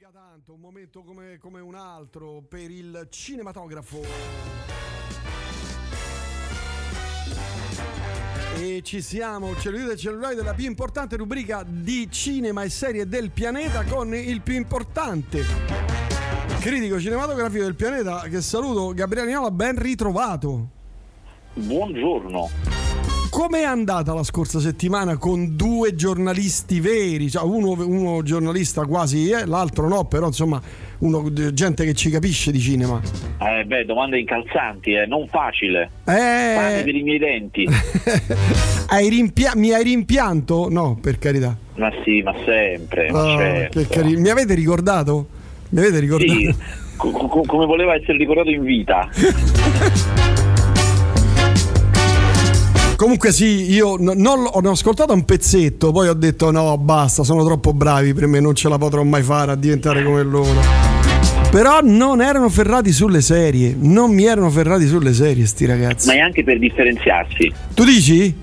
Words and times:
rubrica 0.00 0.10
tanto, 0.12 0.54
un 0.54 0.60
momento 0.60 1.02
come, 1.02 1.36
come 1.38 1.60
un 1.60 1.74
altro 1.74 2.42
per 2.48 2.70
il 2.70 3.08
cinematografo. 3.10 4.00
E 8.56 8.80
ci 8.82 9.02
siamo, 9.02 9.54
cellulite 9.56 9.92
e 9.92 9.96
cellulari 9.96 10.34
della 10.36 10.54
più 10.54 10.64
importante 10.64 11.16
rubrica 11.16 11.64
di 11.66 12.10
cinema 12.10 12.62
e 12.62 12.70
serie 12.70 13.06
del 13.06 13.30
pianeta 13.30 13.84
con 13.84 14.14
il 14.14 14.40
più 14.40 14.54
importante 14.54 15.44
critico 16.60 17.00
cinematografico 17.00 17.64
del 17.64 17.74
pianeta 17.74 18.20
che 18.28 18.40
saluto 18.42 18.92
Gabriele 18.92 19.30
Niola, 19.30 19.50
ben 19.50 19.78
ritrovato. 19.78 20.68
Buongiorno. 21.54 22.79
Com'è 23.40 23.62
andata 23.62 24.12
la 24.12 24.22
scorsa 24.22 24.60
settimana 24.60 25.16
con 25.16 25.56
due 25.56 25.94
giornalisti 25.94 26.78
veri? 26.78 27.30
Cioè 27.30 27.42
uno, 27.42 27.70
uno 27.70 28.22
giornalista 28.22 28.84
quasi, 28.84 29.30
eh, 29.30 29.46
l'altro 29.46 29.88
no, 29.88 30.04
però 30.04 30.26
insomma, 30.26 30.60
uno, 30.98 31.32
gente 31.32 31.86
che 31.86 31.94
ci 31.94 32.10
capisce 32.10 32.52
di 32.52 32.60
cinema. 32.60 33.00
Eh 33.40 33.64
beh, 33.64 33.86
domande 33.86 34.18
incalzanti, 34.18 34.92
eh, 34.92 35.06
non 35.06 35.26
facile. 35.26 35.90
Eh... 36.04 36.52
Pane 36.54 36.82
per 36.84 36.94
i 36.94 37.02
miei 37.02 37.18
denti. 37.18 37.66
hai 38.88 39.08
rimpia- 39.08 39.56
mi 39.56 39.72
hai 39.72 39.84
rimpianto? 39.84 40.68
No, 40.68 40.98
per 41.00 41.18
carità. 41.18 41.56
Ma 41.76 41.90
sì, 42.04 42.20
ma 42.20 42.34
sempre. 42.44 43.10
Oh, 43.10 43.38
certo. 43.38 43.86
cari- 43.88 44.16
mi 44.16 44.28
avete 44.28 44.52
ricordato? 44.52 45.28
Mi 45.70 45.78
avete 45.78 45.98
ricordato? 45.98 46.30
Sì, 46.30 46.54
co- 46.96 47.10
co- 47.10 47.44
come 47.46 47.64
voleva 47.64 47.94
essere 47.94 48.18
ricordato 48.18 48.50
in 48.50 48.62
vita. 48.64 49.08
Comunque 53.00 53.32
sì, 53.32 53.72
io 53.72 53.96
non 53.98 54.18
l'ho, 54.20 54.50
ho 54.50 54.70
ascoltato 54.70 55.14
un 55.14 55.24
pezzetto, 55.24 55.90
poi 55.90 56.08
ho 56.08 56.12
detto 56.12 56.50
no, 56.50 56.76
basta, 56.76 57.24
sono 57.24 57.42
troppo 57.46 57.72
bravi 57.72 58.12
per 58.12 58.26
me, 58.26 58.40
non 58.40 58.54
ce 58.54 58.68
la 58.68 58.76
potrò 58.76 59.02
mai 59.04 59.22
fare 59.22 59.52
a 59.52 59.54
diventare 59.54 60.04
come 60.04 60.22
loro. 60.22 60.60
Però 61.50 61.80
non 61.82 62.20
erano 62.20 62.50
ferrati 62.50 62.92
sulle 62.92 63.22
serie, 63.22 63.74
non 63.74 64.12
mi 64.12 64.26
erano 64.26 64.50
ferrati 64.50 64.86
sulle 64.86 65.14
serie 65.14 65.46
sti 65.46 65.64
ragazzi. 65.64 66.08
Ma 66.08 66.12
è 66.12 66.18
anche 66.18 66.44
per 66.44 66.58
differenziarsi. 66.58 67.50
Tu 67.72 67.84
dici? 67.84 68.36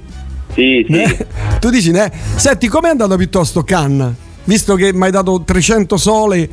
Sì, 0.52 0.84
sì. 0.88 0.92
Ne? 0.92 1.28
Tu 1.62 1.70
dici 1.70 1.92
ne? 1.92 2.12
Senti, 2.38 2.68
com'è 2.68 2.90
andato 2.90 3.16
piuttosto 3.16 3.62
Cannes? 3.62 4.12
Visto 4.46 4.74
che 4.74 4.92
mi 4.92 5.04
hai 5.04 5.12
dato 5.12 5.44
300 5.46 5.98
sole, 5.98 6.50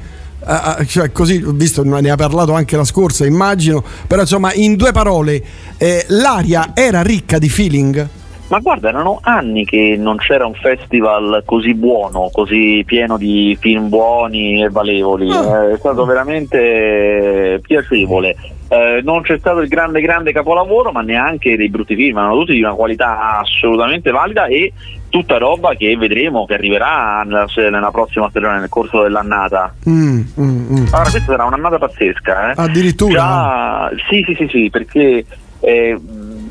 eh, 0.79 0.87
cioè 0.87 1.13
così, 1.13 1.43
visto 1.45 1.83
ne 1.83 2.11
ha 2.11 2.17
parlato 2.17 2.53
anche 2.53 2.77
la 2.77 2.85
scorsa, 2.85 3.25
immagino, 3.27 3.83
però 4.07 4.23
insomma 4.23 4.53
in 4.53 4.77
due 4.77 4.93
parole, 4.93 5.43
eh, 5.79 6.05
l'aria 6.09 6.71
era 6.75 7.03
ricca 7.03 7.39
di 7.39 7.49
feeling? 7.49 8.09
Ma 8.49 8.59
guarda, 8.59 8.91
erano 8.91 9.21
anni 9.23 9.65
che 9.65 9.97
non 9.99 10.17
c'era 10.19 10.47
un 10.47 10.55
festival 10.55 11.43
così 11.47 11.75
buono, 11.75 12.29
così 12.31 12.83
pieno 12.85 13.17
di 13.17 13.57
film 13.59 13.89
buoni 13.89 14.63
e 14.63 14.69
valevoli. 14.69 15.31
Ah. 15.31 15.65
Eh, 15.65 15.73
È 15.73 15.79
stato 15.79 16.05
veramente 16.05 17.59
piacevole. 17.63 18.37
Eh, 18.69 19.01
non 19.05 19.23
c'è 19.23 19.39
stato 19.39 19.61
il 19.61 19.69
grande 19.69 20.01
grande 20.01 20.33
capolavoro, 20.33 20.91
ma 20.91 21.03
neanche 21.03 21.57
dei 21.57 21.69
brutti 21.69 21.95
film, 21.95 22.17
erano 22.19 22.39
tutti 22.39 22.53
di 22.55 22.63
una 22.63 22.73
qualità 22.75 23.39
assolutamente 23.39 24.11
valida 24.11 24.47
e 24.47 24.73
tutta 25.11 25.39
roba 25.39 25.75
che 25.75 25.97
vedremo 25.97 26.45
che 26.45 26.55
arriverà 26.55 27.23
nella, 27.25 27.47
nella 27.71 27.91
prossima 27.91 28.29
stagione, 28.31 28.59
nel 28.59 28.69
corso 28.69 29.03
dell'annata. 29.03 29.73
Mm, 29.89 30.21
mm, 30.41 30.73
mm. 30.73 30.87
Allora, 30.91 31.11
questa 31.11 31.21
sarà 31.25 31.45
un'annata 31.45 31.79
pazzesca, 31.79 32.51
eh? 32.51 32.55
Addirittura? 32.57 33.13
Già, 33.13 33.91
sì, 34.09 34.25
sì, 34.27 34.35
sì, 34.35 34.49
sì, 34.49 34.71
perché 34.71 35.25
eh, 35.61 35.97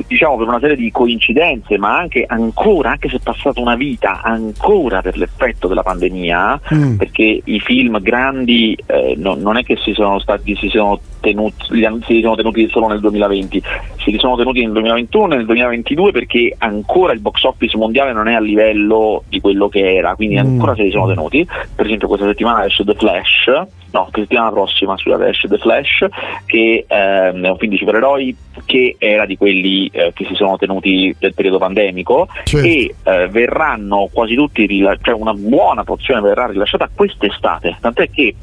diciamo 0.07 0.37
per 0.37 0.47
una 0.47 0.59
serie 0.59 0.75
di 0.77 0.91
coincidenze, 0.91 1.77
ma 1.77 1.97
anche 1.97 2.23
ancora, 2.25 2.91
anche 2.91 3.09
se 3.09 3.17
è 3.17 3.19
passata 3.21 3.59
una 3.59 3.75
vita, 3.75 4.21
ancora 4.21 5.01
per 5.01 5.17
l'effetto 5.17 5.67
della 5.67 5.83
pandemia, 5.83 6.61
Mm. 6.73 6.95
perché 6.95 7.41
i 7.43 7.59
film 7.59 7.99
grandi 8.01 8.77
eh, 8.85 9.15
no- 9.17 9.35
non 9.35 9.57
è 9.57 9.63
che 9.63 9.75
si 9.77 9.91
sono 9.93 10.19
stati, 10.19 10.55
si 10.55 10.69
sono 10.69 10.99
tenuti, 11.23 11.55
li 11.69 11.85
hanno- 11.85 11.99
si 12.05 12.19
sono 12.21 12.35
tenuti 12.35 12.67
solo 12.69 12.87
nel 12.87 12.99
2020, 12.99 13.63
si 14.03 14.15
sono 14.19 14.35
tenuti 14.35 14.59
nel 14.61 14.73
2021 14.73 15.33
e 15.33 15.37
nel 15.37 15.45
2022 15.45 16.11
perché 16.11 16.53
ancora 16.57 17.13
il 17.13 17.21
box 17.21 17.43
office 17.43 17.77
mondiale 17.77 18.11
non 18.11 18.27
è 18.27 18.33
a 18.33 18.41
livello 18.41 19.23
di 19.29 19.39
quello 19.39 19.69
che 19.69 19.95
era, 19.95 20.15
quindi 20.15 20.35
Mm. 20.35 20.39
ancora 20.39 20.75
se 20.75 20.83
li 20.83 20.91
sono 20.91 21.07
tenuti. 21.07 21.47
Per 21.75 21.85
esempio 21.85 22.07
questa 22.09 22.25
settimana 22.27 22.65
esce 22.65 22.83
The 22.83 22.93
Flash, 22.95 23.45
no, 23.91 24.09
settimana 24.11 24.51
prossima 24.51 24.97
scusate 24.97 25.27
esce 25.29 25.47
The 25.47 25.57
Flash, 25.57 26.05
che 26.45 26.83
ehm, 26.85 27.45
è 27.45 27.49
un 27.49 27.57
film 27.57 27.71
di 27.71 27.77
supereroi 27.77 28.35
che 28.65 28.95
era 28.99 29.25
di 29.25 29.37
quelli 29.37 29.89
eh, 29.93 30.11
che 30.13 30.25
si 30.25 30.35
sono 30.35 30.57
tenuti 30.57 31.15
nel 31.19 31.33
periodo 31.33 31.57
pandemico 31.57 32.27
Certo. 32.43 32.67
e 32.67 32.93
eh, 33.03 33.27
verranno 33.29 34.09
quasi 34.11 34.35
tutti, 34.35 34.65
rila- 34.65 34.97
cioè 35.01 35.13
una 35.13 35.33
buona 35.33 35.83
porzione 35.85 36.19
verrà 36.21 36.47
rilasciata 36.47 36.89
quest'estate, 36.93 37.77
tant'è 37.79 38.09
che 38.09 38.35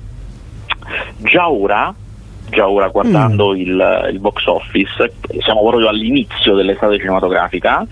già 1.18 1.50
ora, 1.50 1.94
già 2.50 2.68
ora 2.68 2.88
guardando 2.88 3.54
il, 3.54 4.08
il 4.12 4.18
box 4.18 4.46
office, 4.46 5.12
siamo 5.38 5.62
proprio 5.66 5.88
all'inizio 5.88 6.54
dell'estate 6.54 6.98
cinematografica, 6.98 7.86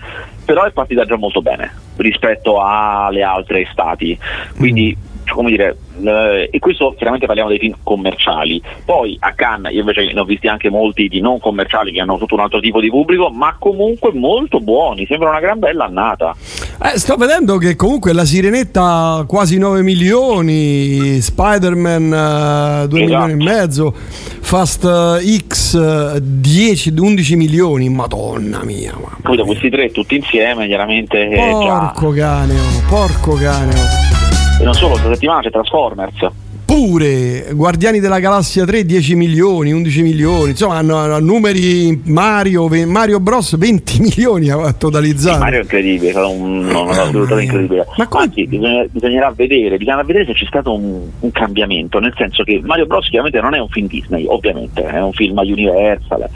però 0.45 0.63
è 0.63 0.71
partita 0.71 1.05
già 1.05 1.17
molto 1.17 1.41
bene 1.41 1.71
rispetto 1.97 2.61
alle 2.61 3.23
altre 3.23 3.61
estati, 3.61 4.17
quindi 4.57 4.95
come 5.33 5.49
dire, 5.49 5.77
eh, 6.01 6.49
e 6.51 6.59
questo 6.59 6.93
chiaramente 6.95 7.25
parliamo 7.25 7.49
dei 7.49 7.59
film 7.59 7.75
commerciali. 7.83 8.61
Poi 8.85 9.17
a 9.19 9.33
Cannes 9.33 9.73
io 9.73 9.81
invece 9.81 10.11
ne 10.11 10.19
ho 10.19 10.23
visti 10.23 10.47
anche 10.47 10.69
molti 10.69 11.07
di 11.07 11.19
non 11.19 11.39
commerciali 11.39 11.91
che 11.91 11.99
hanno 11.99 12.17
tutto 12.17 12.35
un 12.35 12.41
altro 12.41 12.59
tipo 12.59 12.79
di 12.79 12.89
pubblico, 12.89 13.29
ma 13.29 13.55
comunque 13.57 14.11
molto 14.13 14.59
buoni, 14.59 15.05
sembra 15.05 15.29
una 15.29 15.39
gran 15.39 15.59
bella 15.59 15.85
annata. 15.85 16.35
Eh, 16.81 16.97
sto 16.97 17.15
vedendo 17.15 17.57
che 17.57 17.75
comunque 17.75 18.13
la 18.13 18.25
sirenetta 18.25 19.25
quasi 19.27 19.57
9 19.57 19.81
milioni, 19.81 21.19
Spider-Man 21.19 22.87
2 22.87 23.03
Esatto. 23.03 23.25
milioni 23.25 23.31
e 23.31 23.35
mezzo, 23.35 23.93
Fast 23.93 24.83
eh, 24.83 25.37
X 25.47 25.75
eh, 25.75 26.19
10, 26.21 26.93
11 26.97 27.35
milioni, 27.35 27.89
madonna 27.89 28.63
mia. 28.63 28.95
mia. 28.97 29.43
questi 29.43 29.69
tre 29.69 29.91
tutti 29.91 30.15
insieme 30.15 30.67
chiaramente 30.67 31.27
eh, 31.29 31.57
già 31.61 31.91
Porco 31.93 32.11
cane, 32.11 32.53
oh, 32.53 32.83
porco 32.87 33.33
cane. 33.35 34.18
E 34.59 34.63
non 34.63 34.73
solo, 34.73 34.91
questa 34.91 35.13
settimana 35.13 35.41
c'è 35.41 35.51
Transformers. 35.51 36.27
Pure 36.65 37.47
Guardiani 37.53 37.99
della 37.99 38.19
Galassia 38.19 38.65
3 38.65 38.83
10 38.85 39.15
milioni, 39.15 39.71
11 39.71 40.01
milioni, 40.03 40.49
insomma 40.51 40.75
hanno, 40.75 41.17
numeri 41.19 41.99
Mario, 42.05 42.67
Mario 42.85 43.19
Bros 43.19 43.57
20 43.57 44.01
milioni 44.03 44.49
ha 44.49 44.71
totalizzato. 44.73 45.39
Mario 45.39 45.59
è 45.59 45.61
incredibile, 45.63 46.09
è 46.09 46.11
stato 46.11 46.29
un, 46.29 46.57
un, 46.57 46.65
Mamma 46.65 47.05
risultato 47.05 47.35
mia. 47.35 47.43
incredibile. 47.43 47.85
Ma 47.97 48.07
Anzi, 48.11 48.47
bisogna- 48.47 48.85
bisognerà 48.91 49.31
vedere, 49.35 49.77
bisognerà 49.77 50.03
vedere 50.03 50.25
se 50.25 50.33
c'è 50.33 50.45
stato 50.45 50.73
un, 50.73 51.07
un 51.19 51.31
cambiamento, 51.31 51.99
nel 51.99 52.13
senso 52.15 52.43
che 52.43 52.59
Mario 52.63 52.85
Bros 52.85 53.07
chiaramente 53.07 53.41
non 53.41 53.55
è 53.55 53.59
un 53.59 53.69
film 53.69 53.87
Disney, 53.87 54.25
ovviamente, 54.27 54.83
è 54.83 55.01
un 55.01 55.13
film 55.13 55.37
Universal. 55.37 56.29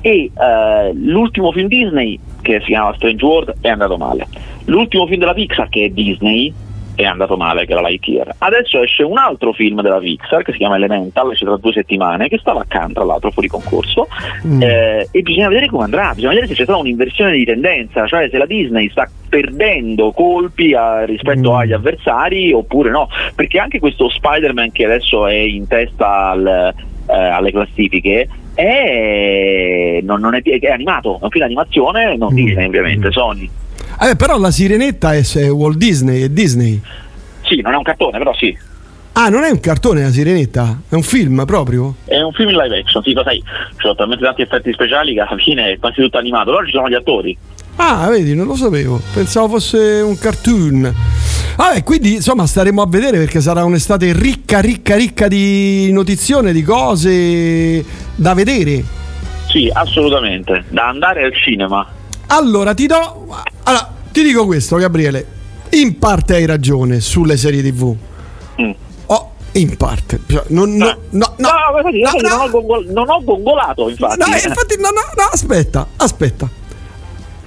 E 0.00 0.30
eh, 0.34 0.92
l'ultimo 0.94 1.50
film 1.52 1.68
Disney, 1.68 2.18
che 2.42 2.58
si 2.60 2.66
chiama 2.66 2.92
Strange 2.96 3.24
World, 3.24 3.54
è 3.60 3.68
andato 3.68 3.96
male. 3.96 4.26
L'ultimo 4.66 5.06
film 5.06 5.20
della 5.20 5.32
Pixar, 5.34 5.68
che 5.70 5.86
è 5.86 5.88
Disney, 5.88 6.52
è 7.02 7.04
andato 7.06 7.36
male, 7.36 7.64
che 7.64 7.72
era 7.72 7.80
Lightyear. 7.80 8.34
Adesso 8.38 8.82
esce 8.82 9.04
un 9.04 9.18
altro 9.18 9.52
film 9.52 9.80
della 9.82 9.98
Pixar, 9.98 10.42
che 10.42 10.50
si 10.52 10.58
chiama 10.58 10.74
Elemental, 10.76 11.30
esce 11.30 11.44
tra 11.44 11.56
due 11.56 11.72
settimane, 11.72 12.28
che 12.28 12.38
stava 12.38 12.60
accanto, 12.60 12.94
tra 12.94 13.04
l'altro, 13.04 13.30
fuori 13.30 13.46
concorso. 13.48 14.08
Mm. 14.46 14.60
Eh, 14.62 15.08
e 15.12 15.22
bisogna 15.22 15.46
vedere 15.48 15.68
come 15.68 15.84
andrà, 15.84 16.10
bisogna 16.12 16.30
vedere 16.30 16.48
se 16.48 16.54
c'è 16.54 16.64
stata 16.64 16.78
un'inversione 16.80 17.32
di 17.32 17.44
tendenza, 17.44 18.04
cioè 18.06 18.28
se 18.30 18.36
la 18.38 18.46
Disney 18.46 18.88
sta 18.90 19.08
perdendo 19.28 20.10
colpi 20.10 20.74
a- 20.74 21.04
rispetto 21.04 21.52
Mm. 21.52 21.56
agli 21.56 21.72
avversari 21.72 22.52
oppure 22.52 22.90
no, 22.90 23.08
perché 23.36 23.58
anche 23.60 23.78
questo 23.78 24.08
Spider-Man 24.08 24.72
che 24.72 24.84
adesso 24.84 25.26
è 25.28 25.34
in 25.34 25.68
testa 25.68 26.30
al- 26.30 26.74
eh, 27.10 27.14
alle 27.14 27.50
classifiche 27.52 28.28
è, 28.54 30.00
non, 30.02 30.20
non 30.20 30.34
è, 30.34 30.42
è 30.42 30.66
animato, 30.70 31.14
è 31.20 31.24
un 31.24 31.30
film 31.30 31.44
d'animazione, 31.44 32.16
non 32.16 32.32
Mm. 32.32 32.36
Disney 32.36 32.66
ovviamente, 32.66 33.06
Mm. 33.08 33.10
Sony. 33.10 33.48
Eh, 34.00 34.16
però 34.16 34.38
la 34.38 34.50
sirenetta 34.50 35.14
è, 35.14 35.22
è 35.34 35.50
Walt 35.50 35.76
Disney, 35.76 36.22
è 36.22 36.28
Disney. 36.28 36.80
Sì, 37.42 37.60
non 37.60 37.72
è 37.72 37.76
un 37.76 37.82
cartone, 37.82 38.18
però 38.18 38.34
sì, 38.34 38.56
Ah, 39.20 39.30
non 39.30 39.42
è 39.42 39.50
un 39.50 39.58
cartone 39.58 40.02
la 40.02 40.10
sirenetta, 40.12 40.80
è 40.88 40.94
un 40.94 41.02
film 41.02 41.44
proprio? 41.44 41.96
è 42.04 42.20
un 42.20 42.30
film 42.32 42.50
in 42.50 42.56
live 42.56 42.78
action, 42.78 43.02
sì, 43.02 43.12
lo 43.14 43.24
sai, 43.24 43.38
ci 43.38 43.74
sono 43.78 43.96
talmente 43.96 44.22
tanti 44.22 44.42
effetti 44.42 44.72
speciali 44.72 45.14
che 45.14 45.20
alla 45.20 45.36
fine 45.36 45.72
è 45.72 45.78
quasi 45.80 46.00
tutto 46.02 46.18
animato, 46.18 46.52
però 46.52 46.64
ci 46.64 46.70
sono 46.70 46.88
gli 46.88 46.94
attori. 46.94 47.36
Ah, 47.76 48.08
vedi, 48.10 48.36
non 48.36 48.46
lo 48.46 48.54
sapevo. 48.54 49.00
Pensavo 49.12 49.48
fosse 49.48 50.00
un 50.04 50.16
cartoon. 50.18 50.94
Vabbè, 51.56 51.82
quindi 51.82 52.14
insomma 52.14 52.46
staremo 52.46 52.80
a 52.80 52.86
vedere 52.86 53.18
perché 53.18 53.40
sarà 53.40 53.64
un'estate 53.64 54.12
ricca, 54.12 54.60
ricca, 54.60 54.94
ricca 54.94 55.26
di 55.26 55.90
notizione, 55.90 56.52
di 56.52 56.62
cose 56.62 57.84
da 58.14 58.34
vedere. 58.34 58.84
Sì, 59.48 59.68
assolutamente, 59.72 60.64
da 60.68 60.86
andare 60.88 61.24
al 61.24 61.34
cinema. 61.34 61.84
Allora, 62.28 62.74
ti 62.74 62.86
do. 62.86 63.26
Allora, 63.64 63.92
ti 64.12 64.22
dico 64.22 64.46
questo, 64.46 64.76
Gabriele. 64.76 65.36
In 65.70 65.98
parte 65.98 66.34
hai 66.34 66.46
ragione 66.46 67.00
sulle 67.00 67.36
serie 67.36 67.62
TV. 67.62 67.94
Mm. 68.60 68.70
Oh, 69.06 69.32
in 69.52 69.76
parte. 69.76 70.20
Cioè, 70.26 70.44
Non, 70.48 70.74
no, 70.74 70.98
no, 71.10 71.34
no, 71.36 71.48
non, 72.90 73.08
ho 73.08 73.22
gongolato, 73.22 73.88
infatti. 73.88 74.18
No, 74.18 74.26
infatti, 74.26 74.76
no, 74.78 74.88
no, 74.88 75.00
no, 75.16 75.28
aspetta, 75.30 75.86
aspetta. 75.96 76.48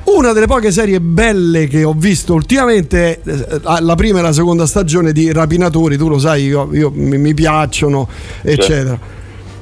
Una 0.03 0.33
delle 0.33 0.47
poche 0.47 0.71
serie 0.71 0.99
belle 0.99 1.67
che 1.67 1.83
ho 1.83 1.93
visto 1.93 2.33
ultimamente 2.33 3.21
è 3.21 3.29
eh, 3.29 3.61
la 3.79 3.95
prima 3.95 4.19
e 4.19 4.21
la 4.23 4.33
seconda 4.33 4.65
stagione 4.65 5.11
di 5.11 5.31
Rapinatori, 5.31 5.95
tu 5.95 6.09
lo 6.09 6.17
sai, 6.17 6.45
io, 6.45 6.69
io 6.73 6.91
mi, 6.93 7.33
piacciono, 7.33 8.09
eccetera. 8.41 8.99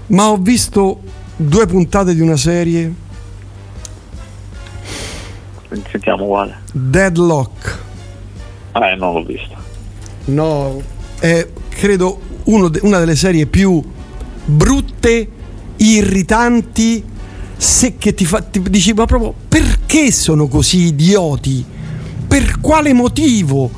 Ma 0.07 0.30
ho 0.30 0.38
visto 0.38 1.01
due 1.36 1.65
puntate 1.65 2.15
di 2.15 2.22
una 2.22 2.38
serie. 2.38 3.07
Sentiamo 5.89 6.25
quale. 6.25 6.57
Deadlock. 6.74 7.77
Ah, 8.71 8.95
non 8.95 9.13
l'ho 9.13 9.24
vista. 9.24 9.57
No, 10.25 10.81
è 11.19 11.48
credo 11.69 12.19
de, 12.44 12.80
una 12.83 13.00
delle 13.00 13.16
serie 13.16 13.45
più 13.45 13.81
brutte, 14.45 15.27
irritanti 15.77 17.04
se 17.56 17.98
che 17.98 18.13
ti, 18.13 18.25
fa, 18.25 18.42
ti 18.42 18.62
dici 18.69 18.94
ma 18.94 19.06
proprio 19.06 19.33
perché 19.48 20.12
sono 20.12 20.48
così 20.48 20.88
idioti? 20.88 21.63
Per 22.27 22.60
quale 22.62 22.94
motivo? 22.94 23.69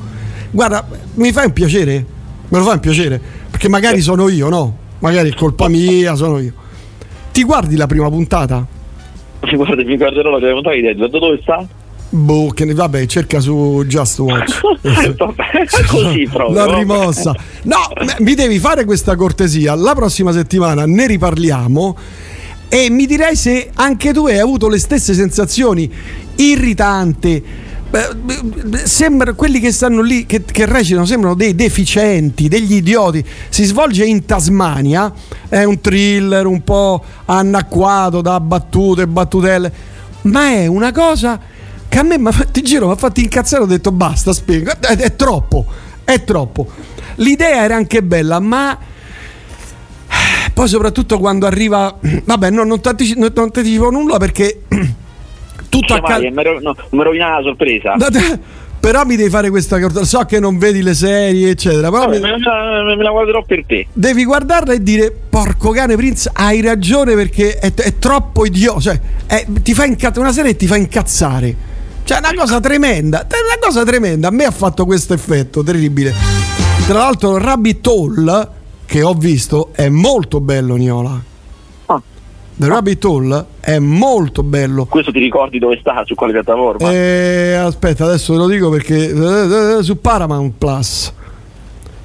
Guarda, 0.50 0.86
mi 1.14 1.32
fai 1.32 1.46
un 1.46 1.52
piacere? 1.52 2.06
Me 2.48 2.58
lo 2.58 2.64
fai 2.64 2.74
un 2.74 2.80
piacere? 2.80 3.20
Perché 3.50 3.68
magari 3.68 4.00
sono 4.00 4.28
io, 4.28 4.48
no? 4.48 4.76
Magari 4.98 5.30
è 5.30 5.34
colpa 5.34 5.68
mia, 5.68 6.14
sono 6.14 6.38
io. 6.38 6.52
Ti 7.32 7.42
guardi 7.42 7.76
la 7.76 7.86
prima 7.86 8.08
puntata? 8.08 8.66
Guarda, 9.40 9.82
mi 9.82 9.96
guarderò 9.96 10.30
la 10.30 10.36
prima 10.36 10.52
puntata 10.52 10.76
di 10.76 11.10
dove 11.10 11.38
sta? 11.42 11.66
Boh, 12.14 12.50
che 12.50 12.66
ne, 12.66 12.74
vabbè, 12.74 13.06
cerca 13.06 13.40
su 13.40 13.84
Just 13.86 14.18
Watch. 14.18 14.60
vabbè, 15.16 15.64
così 15.88 16.28
proprio. 16.30 16.66
La 16.66 16.74
rimossa. 16.76 17.34
No, 17.62 17.78
mi 18.18 18.34
devi 18.34 18.58
fare 18.58 18.84
questa 18.84 19.16
cortesia. 19.16 19.74
La 19.74 19.94
prossima 19.94 20.30
settimana 20.30 20.84
ne 20.84 21.06
riparliamo 21.06 21.96
e 22.68 22.90
mi 22.90 23.06
direi 23.06 23.34
se 23.34 23.70
anche 23.74 24.12
tu 24.12 24.26
hai 24.26 24.38
avuto 24.38 24.68
le 24.68 24.78
stesse 24.78 25.14
sensazioni 25.14 25.90
irritante 26.36 27.70
sembra 28.84 29.34
quelli 29.34 29.60
che 29.60 29.70
stanno 29.70 30.00
lì 30.00 30.24
che, 30.24 30.42
che, 30.42 30.64
recitano 30.64 31.04
sembrano 31.04 31.34
dei 31.34 31.54
deficienti 31.54 32.48
degli 32.48 32.76
idioti 32.76 33.22
si 33.50 33.64
svolge 33.64 34.06
in 34.06 34.24
Tasmania 34.24 35.12
è 35.50 35.64
un 35.64 35.82
thriller 35.82 36.46
un 36.46 36.64
po' 36.64 37.04
anacquato 37.26 38.22
da 38.22 38.40
battute 38.40 39.06
battutelle 39.06 39.72
ma 40.22 40.52
è 40.52 40.66
una 40.66 40.90
cosa 40.92 41.38
che 41.92 41.98
a 41.98 42.02
me 42.02 42.18
ti 42.50 42.62
giro 42.62 42.86
mi 42.86 42.92
ha 42.92 42.96
fatto 42.96 43.20
incazzare 43.20 43.62
ho 43.62 43.66
detto 43.66 43.92
basta 43.92 44.32
spiego 44.32 44.70
è, 44.80 44.96
è 44.96 45.14
troppo 45.14 45.66
è 46.04 46.24
troppo 46.24 46.66
l'idea 47.16 47.64
era 47.64 47.76
anche 47.76 48.02
bella 48.02 48.40
ma 48.40 48.78
poi 50.52 50.68
soprattutto 50.68 51.18
quando 51.18 51.46
arriva... 51.46 51.98
Vabbè, 52.24 52.50
no, 52.50 52.64
non 52.64 52.80
ti 52.80 52.88
anticipo, 52.88 53.90
nulla 53.90 54.18
perché 54.18 54.64
tutto 55.68 55.94
accade... 55.94 56.30
Mi 56.30 56.42
no, 56.60 57.02
rovina 57.02 57.38
la 57.38 57.42
sorpresa. 57.42 57.96
Però 58.78 59.04
mi 59.04 59.16
devi 59.16 59.30
fare 59.30 59.48
questa 59.48 59.80
cosa. 59.80 60.04
So 60.04 60.24
che 60.24 60.40
non 60.40 60.58
vedi 60.58 60.82
le 60.82 60.92
serie, 60.92 61.50
eccetera. 61.50 61.88
Però 61.88 62.04
Vabbè, 62.04 62.20
mi... 62.20 62.30
me, 62.30 62.96
me, 62.96 63.02
la 63.02 63.10
guarderò 63.10 63.42
per 63.44 63.64
te. 63.64 63.86
Devi 63.92 64.24
guardarla 64.24 64.72
e 64.72 64.82
dire: 64.82 65.14
Porco 65.30 65.70
cane, 65.70 65.94
Prince, 65.94 66.28
hai 66.32 66.60
ragione 66.60 67.14
perché 67.14 67.58
è, 67.58 67.72
è 67.72 67.98
troppo 67.98 68.44
idiota. 68.44 68.80
Cioè, 68.80 69.00
è, 69.26 69.46
ti 69.62 69.72
fa 69.72 69.84
incazzare. 69.84 70.18
Una 70.20 70.32
serie 70.32 70.56
ti 70.56 70.66
fa 70.66 70.76
incazzare. 70.76 71.70
Cioè, 72.04 72.18
è 72.18 72.20
una 72.20 72.34
cosa 72.34 72.60
tremenda. 72.60 73.26
Una 73.26 73.58
cosa 73.60 73.84
tremenda. 73.84 74.28
A 74.28 74.30
me 74.30 74.44
ha 74.44 74.50
fatto 74.50 74.84
questo 74.84 75.14
effetto 75.14 75.62
terribile. 75.62 76.14
Tra 76.86 76.98
l'altro, 76.98 77.38
Rabbit 77.38 77.86
Hole 77.86 78.60
che 78.92 79.02
ho 79.02 79.14
visto 79.14 79.70
è 79.72 79.88
molto 79.88 80.40
bello 80.40 80.74
Niola. 80.74 81.18
Ah. 81.86 82.02
The 82.54 82.68
Rabbit 82.68 83.02
Hole 83.06 83.46
è 83.60 83.78
molto 83.78 84.42
bello. 84.42 84.84
Questo 84.84 85.10
ti 85.10 85.18
ricordi 85.18 85.58
dove 85.58 85.78
sta? 85.80 86.02
Su 86.04 86.14
quale 86.14 86.34
piattaforma? 86.34 86.92
Eh, 86.92 87.54
aspetta, 87.54 88.04
adesso 88.04 88.34
ve 88.34 88.38
lo 88.38 88.48
dico 88.48 88.68
perché 88.68 89.08
eh, 89.08 89.78
eh, 89.78 89.82
su 89.82 89.98
Paramount 89.98 90.52
Plus. 90.58 91.10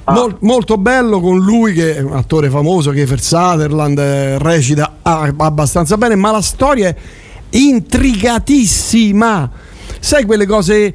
Ah. 0.04 0.14
Mol, 0.14 0.36
molto 0.40 0.78
bello 0.78 1.20
con 1.20 1.40
lui 1.40 1.74
che 1.74 1.96
è 1.96 2.00
un 2.00 2.16
attore 2.16 2.48
famoso, 2.48 2.90
Kiefer 2.92 3.20
Sutherland, 3.20 3.98
eh, 3.98 4.38
recita 4.38 4.96
abbastanza 5.02 5.98
bene, 5.98 6.14
ma 6.14 6.30
la 6.30 6.40
storia 6.40 6.88
è 6.88 6.96
intrigatissima. 7.50 9.50
Sai 10.00 10.24
quelle 10.24 10.46
cose 10.46 10.94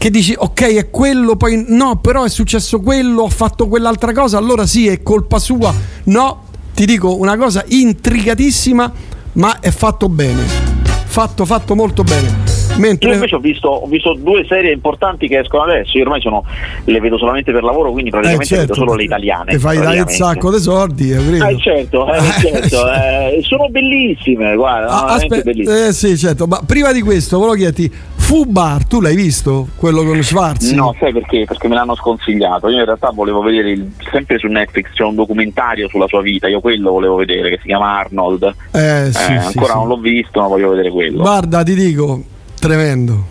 che 0.00 0.08
dici 0.08 0.34
ok 0.36 0.62
è 0.76 0.88
quello, 0.88 1.36
poi 1.36 1.64
no, 1.68 1.96
però 1.96 2.24
è 2.24 2.30
successo 2.30 2.80
quello, 2.80 3.22
ho 3.22 3.28
fatto 3.28 3.68
quell'altra 3.68 4.12
cosa, 4.12 4.38
allora 4.38 4.64
sì 4.64 4.88
è 4.88 5.02
colpa 5.02 5.38
sua. 5.38 5.74
No, 6.04 6.44
ti 6.74 6.86
dico 6.86 7.18
una 7.18 7.36
cosa 7.36 7.62
intrigatissima, 7.66 8.92
ma 9.32 9.60
è 9.60 9.70
fatto 9.70 10.08
bene. 10.08 10.42
Fatto, 11.04 11.44
fatto 11.44 11.74
molto 11.74 12.02
bene. 12.02 12.50
Mentre... 12.76 13.08
Io 13.08 13.14
invece 13.16 13.34
ho 13.34 13.40
visto, 13.40 13.68
ho 13.68 13.86
visto, 13.86 14.14
due 14.14 14.44
serie 14.48 14.72
importanti 14.72 15.28
che 15.28 15.40
escono 15.40 15.64
adesso, 15.64 15.98
io 15.98 16.04
ormai 16.04 16.20
sono, 16.20 16.44
le 16.84 17.00
vedo 17.00 17.18
solamente 17.18 17.52
per 17.52 17.62
lavoro, 17.62 17.90
quindi 17.90 18.10
praticamente 18.10 18.44
eh 18.44 18.56
certo, 18.56 18.72
vedo 18.72 18.86
solo 18.86 18.94
le 18.94 19.04
italiane. 19.04 19.52
Ti 19.52 19.58
fai 19.58 19.78
dare 19.78 20.00
un 20.00 20.08
sacco 20.08 20.50
di 20.50 20.60
soldi, 20.60 21.10
eh, 21.10 21.58
certo, 21.58 22.10
eh, 22.10 22.20
certo 22.40 22.90
eh, 22.90 23.40
sono 23.42 23.68
bellissime, 23.68 24.54
guarda, 24.54 24.88
ah, 24.88 25.14
aspetta, 25.14 25.42
bellissime. 25.42 25.88
Eh, 25.88 25.92
sì, 25.92 26.16
certo, 26.16 26.46
ma 26.46 26.62
prima 26.64 26.92
di 26.92 27.02
questo 27.02 27.38
volevo 27.38 27.56
chiederti, 27.56 27.92
Fu 28.30 28.44
Bar, 28.44 28.86
tu 28.86 29.00
l'hai 29.00 29.16
visto? 29.16 29.66
Quello 29.74 30.04
con 30.04 30.22
Schwarz? 30.22 30.70
No, 30.70 30.94
sai 31.00 31.12
perché? 31.12 31.46
Perché 31.48 31.66
me 31.66 31.74
l'hanno 31.74 31.96
sconsigliato. 31.96 32.68
Io 32.68 32.78
in 32.78 32.84
realtà 32.84 33.10
volevo 33.10 33.42
vedere, 33.42 33.72
il, 33.72 33.90
sempre 34.08 34.38
su 34.38 34.46
Netflix 34.46 34.92
c'è 34.92 35.02
un 35.02 35.16
documentario 35.16 35.88
sulla 35.88 36.06
sua 36.06 36.22
vita, 36.22 36.46
io 36.46 36.60
quello 36.60 36.92
volevo 36.92 37.16
vedere, 37.16 37.48
che 37.48 37.58
si 37.60 37.66
chiama 37.66 37.98
Arnold. 37.98 38.54
Eh, 38.70 39.10
sì, 39.10 39.18
eh, 39.18 39.40
sì, 39.40 39.46
ancora 39.48 39.72
sì. 39.72 39.78
non 39.78 39.88
l'ho 39.88 39.96
visto, 39.96 40.40
ma 40.40 40.46
voglio 40.46 40.70
vedere 40.70 40.90
quello. 40.90 41.22
Guarda, 41.22 41.64
ti 41.64 41.74
dico, 41.74 42.22
tremendo. 42.60 43.24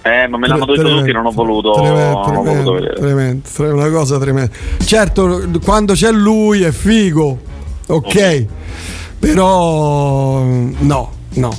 Eh, 0.00 0.26
ma 0.28 0.38
me 0.38 0.46
l'hanno 0.46 0.64
detto 0.64 0.80
tremendo, 0.80 1.00
tutti, 1.00 1.12
non 1.12 1.26
ho 1.26 1.30
voluto, 1.30 1.72
tremendo, 1.72 2.26
non 2.26 2.36
ho 2.36 2.42
voluto 2.42 2.72
vedere. 2.72 2.94
Tremendo, 2.94 3.48
una 3.74 3.90
cosa 3.90 4.18
tremenda. 4.18 4.50
Certo, 4.82 5.42
quando 5.62 5.92
c'è 5.92 6.10
lui 6.10 6.62
è 6.62 6.70
figo, 6.70 7.38
ok, 7.86 8.46
però 9.18 10.40
no, 10.40 11.12
no. 11.34 11.52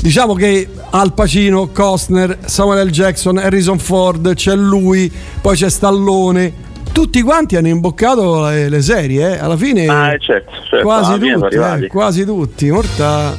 Diciamo 0.00 0.32
che 0.32 0.66
Al 0.94 1.14
Pacino, 1.14 1.70
Costner, 1.72 2.38
Samuel 2.44 2.88
L. 2.88 2.90
Jackson, 2.90 3.38
Harrison 3.38 3.78
Ford, 3.78 4.34
c'è 4.34 4.54
lui, 4.54 5.10
poi 5.40 5.56
c'è 5.56 5.70
Stallone. 5.70 6.70
Tutti 6.92 7.22
quanti 7.22 7.56
hanno 7.56 7.68
imboccato 7.68 8.46
le, 8.50 8.68
le 8.68 8.82
serie, 8.82 9.36
eh? 9.36 9.38
alla 9.38 9.56
fine 9.56 9.86
ah, 9.86 10.14
certo, 10.18 10.52
certo. 10.68 10.84
quasi, 10.84 11.18
tutti, 11.18 11.56
eh, 11.56 11.86
quasi 11.86 12.24
tutti, 12.26 12.70
Morta. 12.70 13.34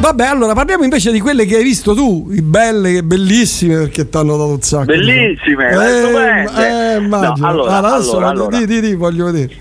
Vabbè, 0.00 0.26
allora 0.26 0.52
parliamo 0.52 0.84
invece 0.84 1.12
di 1.12 1.18
quelle 1.18 1.46
che 1.46 1.56
hai 1.56 1.62
visto 1.62 1.94
tu, 1.94 2.28
i 2.30 2.42
belle, 2.42 3.02
bellissime 3.02 3.78
perché 3.78 4.10
ti 4.10 4.16
hanno 4.18 4.36
dato 4.36 4.50
un 4.50 4.60
sacco. 4.60 4.84
Bellissime, 4.84 5.70
eh, 5.70 6.96
eh. 6.96 6.98
No, 7.00 7.16
allora, 7.16 7.48
allora, 7.48 7.76
adesso 7.78 8.10
allora, 8.18 8.28
allora. 8.28 8.58
Di, 8.58 8.66
di, 8.66 8.80
di, 8.82 8.94
voglio 8.94 9.24
vedere. 9.24 9.54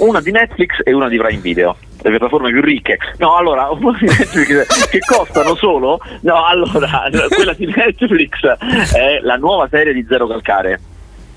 Una 0.00 0.20
di 0.20 0.32
Netflix 0.32 0.80
e 0.84 0.92
una 0.92 1.08
di 1.08 1.16
Prime 1.16 1.40
Video 1.40 1.74
le 2.02 2.10
piattaforme 2.10 2.50
più 2.50 2.60
ricche. 2.60 2.98
No, 3.18 3.36
allora, 3.36 3.68
che 4.90 4.98
costano 5.06 5.54
solo? 5.56 6.00
No, 6.20 6.44
allora, 6.44 7.04
quella 7.34 7.52
di 7.52 7.66
Netflix 7.66 8.40
è 8.92 9.18
la 9.22 9.36
nuova 9.36 9.68
serie 9.68 9.92
di 9.92 10.04
Zero 10.08 10.26
Calcare 10.26 10.80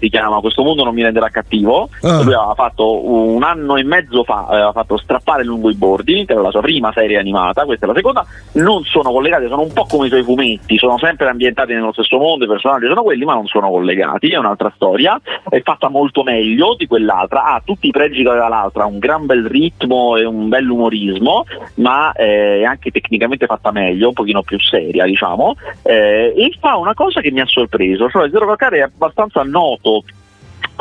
si 0.01 0.09
chiama 0.09 0.39
Questo 0.39 0.63
mondo 0.63 0.83
non 0.83 0.95
mi 0.95 1.03
renderà 1.03 1.29
cattivo. 1.29 1.89
Ah. 2.01 2.23
Lui 2.23 2.33
aveva 2.33 2.53
fatto 2.55 3.07
un 3.07 3.43
anno 3.43 3.75
e 3.75 3.83
mezzo 3.83 4.23
fa, 4.23 4.47
aveva 4.49 4.71
fatto 4.71 4.97
Strappare 4.97 5.43
lungo 5.43 5.69
i 5.69 5.75
bordi, 5.75 6.25
che 6.25 6.33
era 6.33 6.41
la 6.41 6.49
sua 6.49 6.61
prima 6.61 6.91
serie 6.91 7.19
animata, 7.19 7.65
questa 7.65 7.85
è 7.85 7.87
la 7.87 7.95
seconda. 7.95 8.25
Non 8.53 8.83
sono 8.83 9.11
collegati, 9.11 9.47
sono 9.47 9.61
un 9.61 9.71
po' 9.71 9.85
come 9.85 10.07
i 10.07 10.09
suoi 10.09 10.23
fumetti, 10.23 10.77
sono 10.77 10.97
sempre 10.97 11.29
ambientati 11.29 11.73
nello 11.73 11.91
stesso 11.91 12.17
mondo, 12.17 12.45
i 12.45 12.47
personaggi 12.47 12.87
sono 12.87 13.03
quelli, 13.03 13.23
ma 13.25 13.33
non 13.33 13.45
sono 13.45 13.69
collegati. 13.69 14.29
È 14.29 14.37
un'altra 14.37 14.71
storia, 14.75 15.19
è 15.47 15.61
fatta 15.61 15.89
molto 15.89 16.23
meglio 16.23 16.75
di 16.75 16.87
quell'altra, 16.87 17.43
ha 17.43 17.61
tutti 17.63 17.87
i 17.87 17.91
pregi 17.91 18.23
che 18.23 18.29
aveva 18.29 18.47
l'altra, 18.47 18.85
un 18.85 18.97
gran 18.97 19.25
bel 19.25 19.45
ritmo 19.45 20.17
e 20.17 20.25
un 20.25 20.49
bel 20.49 20.67
umorismo, 20.67 21.45
ma 21.75 22.11
è 22.13 22.63
anche 22.63 22.89
tecnicamente 22.89 23.45
fatta 23.45 23.71
meglio, 23.71 24.07
un 24.07 24.13
pochino 24.13 24.41
più 24.41 24.59
seria, 24.59 25.05
diciamo. 25.05 25.55
Eh, 25.83 26.33
e 26.35 26.57
fa 26.59 26.77
una 26.77 26.93
cosa 26.93 27.21
che 27.21 27.31
mi 27.31 27.41
ha 27.41 27.45
sorpreso, 27.45 28.09
cioè 28.09 28.29
Zero 28.29 28.47
Calcare 28.47 28.77
è 28.77 28.81
abbastanza 28.81 29.43
noto 29.43 29.90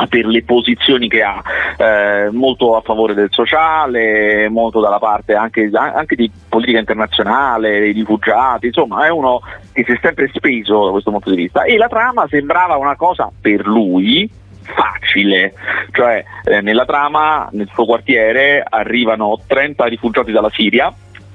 per 0.07 0.25
le 0.25 0.43
posizioni 0.43 1.07
che 1.07 1.21
ha, 1.21 1.41
eh, 1.77 2.29
molto 2.31 2.75
a 2.75 2.81
favore 2.81 3.13
del 3.13 3.29
sociale, 3.31 4.49
molto 4.49 4.79
dalla 4.79 4.99
parte 4.99 5.33
anche, 5.33 5.69
anche, 5.73 6.15
di 6.15 6.29
politica 6.49 6.79
internazionale, 6.79 7.79
dei 7.79 7.91
rifugiati, 7.91 8.67
insomma 8.67 9.05
è 9.05 9.09
uno 9.09 9.41
che 9.71 9.83
si 9.85 9.91
è 9.91 9.99
sempre 10.01 10.29
speso 10.33 10.85
da 10.85 10.91
questo 10.91 11.11
punto 11.11 11.29
di 11.29 11.35
vista. 11.35 11.63
E 11.63 11.77
la 11.77 11.87
trama 11.87 12.25
sembrava 12.27 12.77
una 12.77 12.95
cosa 12.95 13.31
per 13.39 13.65
lui 13.65 14.29
facile, 14.61 15.53
cioè 15.91 16.23
eh, 16.45 16.61
nella 16.61 16.85
trama 16.85 17.49
nel 17.51 17.69
suo 17.73 17.85
quartiere 17.85 18.63
arrivano 18.67 19.39
30 19.45 19.85
rifugiati 19.85 20.31
dalla 20.31 20.51
Siria 20.51 20.93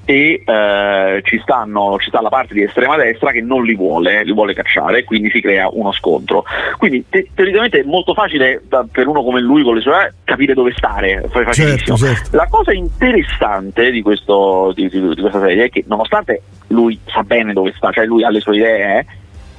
e 0.09 0.41
eh, 0.45 1.21
ci, 1.25 1.37
stanno, 1.39 1.97
ci, 1.99 2.07
sta 2.07 2.21
la 2.21 2.29
parte 2.29 2.53
di 2.53 2.63
estrema 2.63 2.95
destra 2.95 3.31
che 3.31 3.41
non 3.41 3.65
li 3.65 3.75
vuole, 3.75 4.23
li 4.23 4.31
vuole 4.31 4.53
cacciare, 4.53 5.03
quindi 5.03 5.29
si 5.29 5.41
crea 5.41 5.67
uno 5.69 5.91
scontro. 5.91 6.45
Quindi 6.77 7.03
te- 7.09 7.27
teoricamente 7.35 7.81
è 7.81 7.83
molto 7.83 8.13
facile 8.13 8.61
da, 8.69 8.85
per 8.89 9.05
uno 9.05 9.21
come 9.21 9.41
lui 9.41 9.63
con 9.63 9.75
le 9.75 9.81
sue 9.81 10.13
capire 10.23 10.53
dove 10.53 10.71
stare, 10.77 11.29
certo, 11.51 11.97
certo. 11.97 12.37
La 12.37 12.47
cosa 12.49 12.71
interessante 12.71 13.91
di, 13.91 14.01
questo, 14.01 14.71
di, 14.73 14.87
di, 14.87 15.09
di, 15.09 15.19
questa 15.19 15.41
serie 15.41 15.65
è 15.65 15.69
che 15.69 15.83
nonostante 15.85 16.41
lui 16.67 16.97
sa 17.05 17.23
bene 17.23 17.51
dove 17.51 17.73
sta, 17.75 17.91
cioè 17.91 18.05
lui 18.05 18.23
ha 18.23 18.29
le 18.29 18.39
sue 18.39 18.55
idee, 18.55 18.99
eh, 18.99 19.05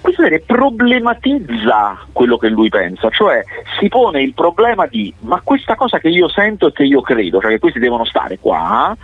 questa 0.00 0.22
serie 0.22 0.40
problematizza 0.40 2.06
quello 2.12 2.38
che 2.38 2.48
lui 2.48 2.70
pensa, 2.70 3.10
cioè 3.10 3.44
si 3.78 3.88
pone 3.88 4.22
il 4.22 4.32
problema 4.32 4.86
di 4.86 5.12
ma 5.20 5.42
questa 5.44 5.74
cosa 5.74 5.98
che 5.98 6.08
io 6.08 6.26
sento 6.30 6.68
e 6.68 6.72
che 6.72 6.84
io 6.84 7.02
credo, 7.02 7.38
cioè 7.38 7.50
che 7.50 7.58
questi 7.58 7.78
devono 7.78 8.06
stare 8.06 8.38
qua, 8.38 8.96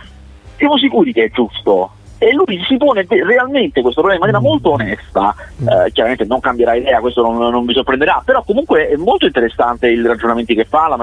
siamo 0.57 0.77
sicuri 0.77 1.13
che 1.13 1.25
è 1.25 1.31
giusto? 1.31 1.91
E 2.17 2.31
lui 2.33 2.63
si 2.65 2.77
pone 2.77 3.05
realmente 3.07 3.81
questo 3.81 4.01
problema 4.01 4.25
in 4.25 4.31
maniera 4.31 4.39
molto 4.39 4.71
onesta, 4.71 5.35
eh, 5.59 5.91
chiaramente 5.91 6.23
non 6.23 6.39
cambierà 6.39 6.73
idea, 6.73 7.01
questo 7.01 7.21
non, 7.21 7.37
non, 7.37 7.65
vi 7.65 7.73
sorprenderà, 7.73 8.21
però 8.23 8.41
comunque 8.43 8.87
è 8.87 8.95
molto 8.95 9.25
interessante 9.25 9.89
i 9.89 10.01
ragionamenti 10.01 10.55
che 10.55 10.63
fa, 10.63 10.87
la, 10.87 10.97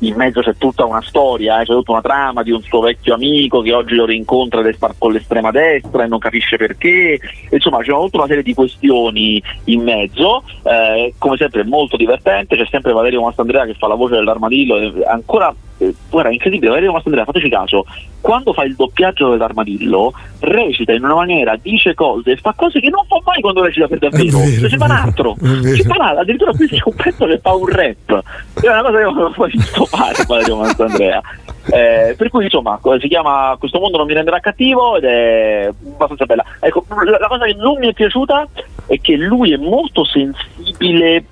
in 0.00 0.14
mezzo 0.16 0.40
c'è 0.40 0.56
tutta 0.56 0.84
una 0.84 1.00
storia, 1.02 1.60
eh, 1.60 1.64
c'è 1.64 1.72
tutta 1.72 1.92
una 1.92 2.00
trama 2.00 2.42
di 2.42 2.50
un 2.50 2.60
suo 2.62 2.80
vecchio 2.80 3.14
amico 3.14 3.62
che 3.62 3.72
oggi 3.72 3.94
lo 3.94 4.06
rincontra 4.06 4.60
con 4.98 5.12
l'estrema 5.12 5.52
destra 5.52 6.02
e 6.02 6.08
non 6.08 6.18
capisce 6.18 6.56
perché, 6.56 7.20
insomma 7.48 7.78
c'è 7.78 7.92
tutta 7.92 8.18
una 8.18 8.26
serie 8.26 8.42
di 8.42 8.52
questioni 8.52 9.40
in 9.64 9.82
mezzo, 9.82 10.42
eh, 10.64 11.14
come 11.16 11.36
sempre 11.36 11.62
molto 11.62 11.96
divertente, 11.96 12.56
c'è 12.56 12.66
sempre 12.68 12.92
Valerio 12.92 13.22
Mastandrea 13.22 13.66
che 13.66 13.74
fa 13.74 13.86
la 13.86 13.94
voce 13.94 14.16
dell'armadillo, 14.16 15.04
ancora 15.06 15.54
eh, 15.78 15.94
guarda, 16.08 16.30
è 16.30 16.32
incredibile, 16.32 16.70
Valerio 16.70 16.92
Mastandrea, 16.92 17.24
fateci 17.24 17.48
caso, 17.48 17.84
quando 18.20 18.52
fa 18.52 18.64
il 18.64 18.74
doppiaggio 18.74 19.30
dell'armadillo, 19.30 20.12
recita 20.40 20.92
in 20.92 21.04
una 21.04 21.14
maniera, 21.14 21.56
dice 21.60 21.94
cose 21.94 22.32
e 22.32 22.36
fa 22.36 22.54
cose 22.56 22.80
che 22.80 22.88
non 22.88 23.04
fa 23.06 23.20
mai 23.24 23.40
quando 23.40 23.62
recita 23.62 23.86
per 23.86 23.98
davvero. 23.98 24.38
Vero, 24.38 24.68
si 24.68 24.76
fa 24.76 24.84
un 24.84 24.90
altro, 24.90 25.36
si 25.38 25.82
fa 25.82 25.94
addirittura 25.94 26.52
qui 26.52 26.66
c'è 26.66 26.78
un 26.84 26.94
pezzo 26.94 27.26
che 27.26 27.38
fa 27.38 27.54
un 27.54 27.66
rap. 27.66 28.22
È 28.60 28.68
una 28.68 28.82
cosa 28.82 28.98
che 28.98 29.04
non 29.04 29.34
visto 29.50 29.84
fare 29.86 30.24
Valerio 30.26 30.56
Mastandrea. 30.56 31.22
Eh, 31.68 32.14
per 32.16 32.28
cui 32.30 32.44
insomma 32.44 32.78
si 33.00 33.08
chiama 33.08 33.56
Questo 33.58 33.80
mondo 33.80 33.96
non 33.96 34.06
mi 34.06 34.14
renderà 34.14 34.38
cattivo 34.38 34.96
ed 34.96 35.04
è 35.04 35.68
abbastanza 35.68 36.24
bella. 36.24 36.44
Ecco, 36.60 36.84
la, 36.88 37.18
la 37.18 37.26
cosa 37.26 37.44
che 37.44 37.54
non 37.54 37.78
mi 37.78 37.88
è 37.88 37.92
piaciuta 37.92 38.46
è 38.86 39.00
che 39.00 39.16
lui 39.16 39.52
è 39.52 39.56
molto 39.56 40.04
sensibile 40.04 41.24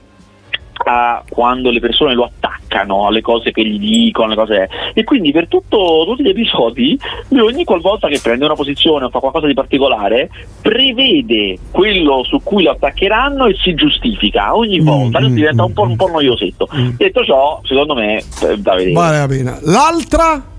a 0.86 1.22
quando 1.28 1.70
le 1.70 1.80
persone 1.80 2.14
lo 2.14 2.24
attaccano 2.24 2.43
alle 2.80 3.20
cose 3.20 3.52
che 3.52 3.64
gli 3.64 3.78
dicono, 3.78 4.26
alle 4.26 4.36
cose... 4.36 4.68
e 4.92 5.04
quindi 5.04 5.32
per 5.32 5.48
tutto, 5.48 6.04
tutti 6.06 6.22
gli 6.22 6.28
episodi 6.28 6.98
lui 7.28 7.40
ogni 7.40 7.64
qualvolta 7.64 8.08
che 8.08 8.20
prende 8.22 8.44
una 8.44 8.54
posizione 8.54 9.04
o 9.04 9.10
fa 9.10 9.18
qualcosa 9.18 9.46
di 9.46 9.54
particolare 9.54 10.30
prevede 10.60 11.58
quello 11.70 12.22
su 12.24 12.40
cui 12.42 12.62
lo 12.62 12.72
attaccheranno 12.72 13.46
e 13.46 13.54
si 13.60 13.74
giustifica 13.74 14.56
ogni 14.56 14.80
mm, 14.80 14.84
volta, 14.84 15.20
mm, 15.20 15.34
diventa 15.34 15.64
un 15.64 15.72
po', 15.72 15.82
un 15.82 15.96
po' 15.96 16.08
noiosetto. 16.08 16.68
Mm. 16.74 16.90
Detto 16.96 17.24
ciò, 17.24 17.60
secondo 17.64 17.94
me 17.94 18.18
eh, 18.18 18.58
da 18.58 18.74
vedere. 18.74 18.92
Vale 18.92 19.18
la 19.18 19.26
pena. 19.26 19.58
L'altra? 19.62 20.53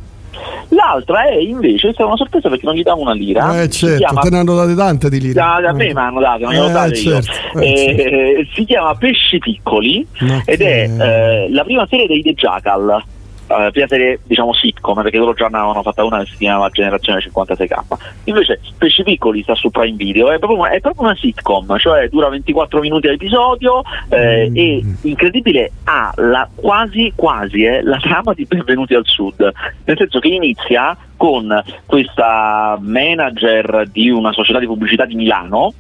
L'altra 0.70 1.27
è 1.27 1.36
invece, 1.36 1.94
è 1.96 2.01
una 2.04 2.15
sorpresa 2.15 2.50
perché 2.50 2.65
non 2.65 2.75
gli 2.75 2.84
davo 2.84 3.01
una 3.01 3.13
lira. 3.13 3.62
Eh 3.62 3.70
certo, 3.70 3.98
chiama... 3.98 4.22
te 4.22 4.30
ne 4.30 4.38
hanno 4.39 4.56
date 4.56 4.75
tante 4.75 5.10
di 5.10 5.20
lire. 5.20 5.34
Da, 5.34 5.60
da 5.62 5.74
me 5.74 5.86
mi 5.86 6.00
hanno 6.00 6.20
date, 6.20 6.46
glielo 6.46 6.68
eh, 6.68 6.72
date 6.72 6.96
certo, 6.96 7.32
io. 7.54 7.62
Eh, 7.62 7.70
eh, 7.70 8.48
si 8.54 8.65
chiama 8.65 8.96
Pesci 8.96 9.38
Piccoli 9.38 10.06
Ma 10.20 10.42
ed 10.46 10.62
è 10.62 10.89
eh, 10.89 11.50
la 11.51 11.63
prima 11.63 11.86
serie 11.88 12.08
dei 12.08 12.22
The 12.22 12.34
Jackal 12.34 13.04
uh, 13.48 13.72
prima 13.72 13.88
serie 13.88 14.20
diciamo 14.24 14.54
sitcom 14.54 15.02
perché 15.02 15.18
loro 15.18 15.34
già 15.34 15.48
ne 15.48 15.58
avevano 15.58 15.82
fatta 15.82 16.04
una 16.04 16.20
che 16.20 16.32
si 16.32 16.38
chiamava 16.38 16.70
Generazione 16.70 17.20
56k 17.20 17.80
invece 18.25 18.60
Pesci 18.78 19.04
Piccoli 19.04 19.44
sta 19.44 19.56
su 19.56 19.70
Prime 19.70 19.96
Video. 19.96 20.32
È 20.32 20.40
proprio, 20.40 20.66
è 20.66 20.80
proprio 20.80 21.04
una 21.04 21.16
sitcom 21.16 21.78
cioè 21.78 22.10
dura 22.10 22.30
24 22.30 22.80
minuti 22.80 23.08
all'episodio 23.08 23.82
eh, 24.10 24.50
mm. 24.50 24.56
e 24.56 24.84
incredibile 25.02 25.72
ha 25.86 26.12
la, 26.16 26.48
quasi 26.54 27.14
quasi 27.16 27.64
eh, 27.64 27.82
la 27.82 27.98
trama 27.98 28.34
di 28.34 28.46
Benvenuti 28.46 28.94
al 28.94 29.06
Sud. 29.06 29.52
Nel 29.86 29.98
senso 29.98 30.20
che 30.20 30.28
inizia 30.28 30.98
con 31.18 31.64
questa 31.86 32.78
manager 32.80 33.88
di 33.90 34.10
una 34.10 34.32
società 34.34 34.60
di 34.60 34.66
pubblicità 34.66 35.06
di 35.06 35.16
Milano 35.16 35.74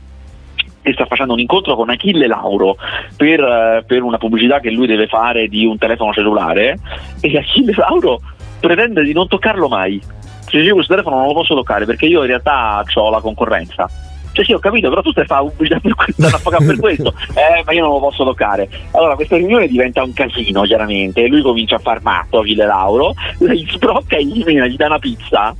che 0.85 0.93
sta 0.93 1.07
facendo 1.07 1.33
un 1.33 1.39
incontro 1.39 1.75
con 1.75 1.89
Achille 1.89 2.27
Lauro 2.27 2.77
per, 3.17 3.39
eh, 3.39 3.83
per 3.87 4.03
una 4.03 4.17
pubblicità 4.17 4.59
che 4.59 4.69
lui 4.69 4.85
deve 4.85 5.07
fare 5.07 5.47
di 5.47 5.65
un 5.65 5.79
telefono 5.79 6.13
cellulare 6.13 6.77
e 7.19 7.37
Achille 7.37 7.73
Lauro 7.75 8.21
pretende 8.59 9.03
di 9.03 9.11
non 9.11 9.27
toccarlo 9.27 9.67
mai. 9.67 9.99
Cioè, 10.47 10.61
io 10.61 10.75
questo 10.75 10.93
telefono 10.93 11.17
non 11.17 11.27
lo 11.27 11.33
posso 11.33 11.55
toccare 11.55 11.85
perché 11.85 12.05
io 12.05 12.21
in 12.21 12.27
realtà 12.27 12.83
ho 12.93 13.09
la 13.09 13.19
concorrenza. 13.19 13.89
Cioè 14.31 14.45
sì, 14.45 14.53
ho 14.53 14.59
capito, 14.59 14.89
però 14.89 15.01
tu 15.01 15.11
stai 15.11 15.25
facendo 15.25 15.51
pubblicità 15.51 15.79
per 15.79 15.95
questo, 15.95 16.65
per 16.65 16.79
questo. 16.79 17.13
Eh, 17.33 17.63
ma 17.65 17.71
io 17.71 17.81
non 17.83 17.93
lo 17.93 17.99
posso 17.99 18.23
toccare. 18.23 18.69
Allora 18.91 19.15
questa 19.15 19.37
riunione 19.37 19.67
diventa 19.67 20.03
un 20.03 20.13
casino, 20.13 20.61
chiaramente. 20.63 21.25
Lui 21.27 21.41
comincia 21.41 21.77
a 21.77 21.79
far 21.79 22.01
matto 22.03 22.39
Achille 22.39 22.65
Lauro, 22.65 23.13
lei 23.39 23.65
sbrocca 23.71 24.17
e 24.17 24.25
gli, 24.25 24.43
gli 24.43 24.75
dà 24.75 24.85
una 24.85 24.99
pizza 24.99 25.55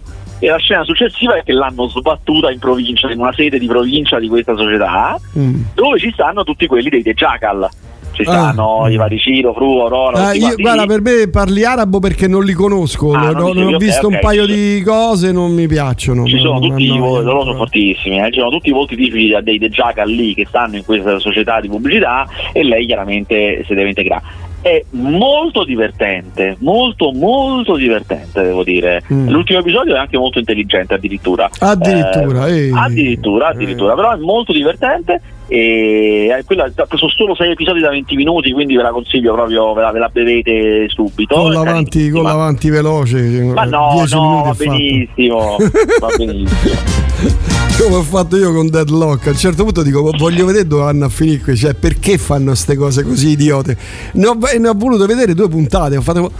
e 0.46 0.50
la 0.50 0.58
scena 0.58 0.84
successiva 0.84 1.36
è 1.36 1.44
che 1.44 1.54
l'hanno 1.54 1.88
sbattuta 1.88 2.52
in 2.52 2.60
provincia, 2.60 3.10
in 3.10 3.20
una 3.20 3.34
sede 3.34 3.58
di 3.58 3.66
provincia 3.66 4.20
di 4.20 4.28
questa 4.28 4.56
società, 4.56 5.20
mm. 5.38 5.62
dove 5.74 5.98
ci 5.98 6.12
stanno 6.12 6.44
tutti 6.44 6.68
quelli 6.68 6.90
dei 6.90 7.02
The 7.02 7.14
Jackal 7.14 7.68
ci 8.16 8.24
stanno 8.24 8.84
ah. 8.84 8.90
i 8.90 8.96
vari 8.96 9.20
Ciro, 9.20 9.54
Fru, 9.54 9.80
Aurora. 9.80 10.28
Ah, 10.28 10.34
io, 10.34 10.56
guarda, 10.56 10.86
per 10.86 11.02
me 11.02 11.28
parli 11.30 11.66
arabo 11.66 12.00
perché 12.00 12.30
non 12.30 12.46
li 12.46 12.54
conosco, 12.54 13.12
ah, 13.12 13.32
non, 13.32 13.58
non, 13.58 13.74
ho 13.74 13.78
visto 13.78 14.08
okay, 14.08 14.16
un 14.16 14.20
paio 14.22 14.46
di 14.46 14.82
cose, 14.86 15.34
non 15.34 15.54
mi 15.54 15.68
piacciono. 15.68 16.26
Ci 16.26 16.40
sono 16.40 16.60
tutti 16.60 16.84
i 16.84 16.98
volti, 16.98 17.26
loro 17.26 17.44
sono 17.44 17.58
fortissimi, 17.58 18.20
eh? 18.20 18.32
ci 18.32 18.40
sono 18.40 18.52
tutti 18.52 18.70
i 18.70 18.72
volti 18.72 18.96
tipici 18.96 19.36
dei 19.44 19.60
The 19.60 19.70
Jackal 19.70 20.10
lì 20.10 20.34
che 20.34 20.46
stanno 20.48 20.78
in 20.78 20.86
questa 20.86 21.20
società 21.20 21.60
di 21.60 21.68
pubblicità 21.68 22.26
e 22.54 22.64
lei 22.64 22.86
chiaramente 22.86 23.66
si 23.66 23.74
deve 23.74 23.90
integrare 23.90 24.24
è 24.66 24.84
molto 24.92 25.64
divertente, 25.64 26.56
molto 26.62 27.12
molto 27.12 27.76
divertente 27.76 28.42
devo 28.42 28.64
dire. 28.64 29.04
Mm. 29.14 29.30
L'ultimo 29.30 29.60
episodio 29.60 29.94
è 29.94 30.00
anche 30.00 30.18
molto 30.18 30.40
intelligente 30.40 30.96
addirittura. 30.96 31.48
Addirittura, 31.60 32.48
eh, 32.48 32.72
addirittura, 32.74 33.50
addirittura, 33.50 33.94
eh. 33.94 33.96
però 33.96 34.14
è 34.14 34.18
molto 34.18 34.54
divertente 34.54 35.22
e 35.48 36.44
quella 36.46 36.72
sono 36.96 37.12
solo 37.12 37.36
6 37.36 37.52
episodi 37.52 37.80
da 37.80 37.90
20 37.90 38.16
minuti 38.16 38.52
quindi 38.52 38.76
ve 38.76 38.82
la 38.82 38.90
consiglio 38.90 39.34
proprio 39.34 39.74
ve 39.74 39.82
la, 39.82 39.92
ve 39.92 40.00
la 40.00 40.10
bevete 40.10 40.90
subito. 40.90 41.36
Con 41.36 41.52
l'avanti, 41.52 42.10
con 42.10 42.24
l'avanti 42.24 42.70
veloce 42.70 43.44
ma 43.54 43.64
no 43.66 44.04
no 44.10 44.42
va 44.44 44.54
benissimo 44.58 45.58
va 46.00 46.08
benissimo. 46.18 47.04
Come 47.78 47.96
ho 47.96 48.02
fatto 48.02 48.38
io 48.38 48.54
con 48.54 48.70
Deadlock 48.70 49.28
a 49.28 49.30
un 49.32 49.38
certo 49.38 49.64
punto 49.64 49.84
dico 49.84 50.10
voglio 50.18 50.46
vedere 50.48 50.66
dove 50.66 50.84
vanno 50.84 51.06
a 51.06 51.10
finire 51.10 51.40
qui 51.40 51.56
cioè 51.56 51.76
perché 51.76 52.18
fanno 52.18 52.48
queste 52.48 52.76
cose 52.76 53.04
così 53.04 53.30
idiote? 53.30 53.78
Ne 54.14 54.28
ho, 54.28 54.38
ne 54.58 54.68
ho 54.68 54.74
voluto 54.76 55.06
vedere 55.06 55.36
due 55.36 55.48
puntate 55.48 56.02
fatto... 56.02 56.32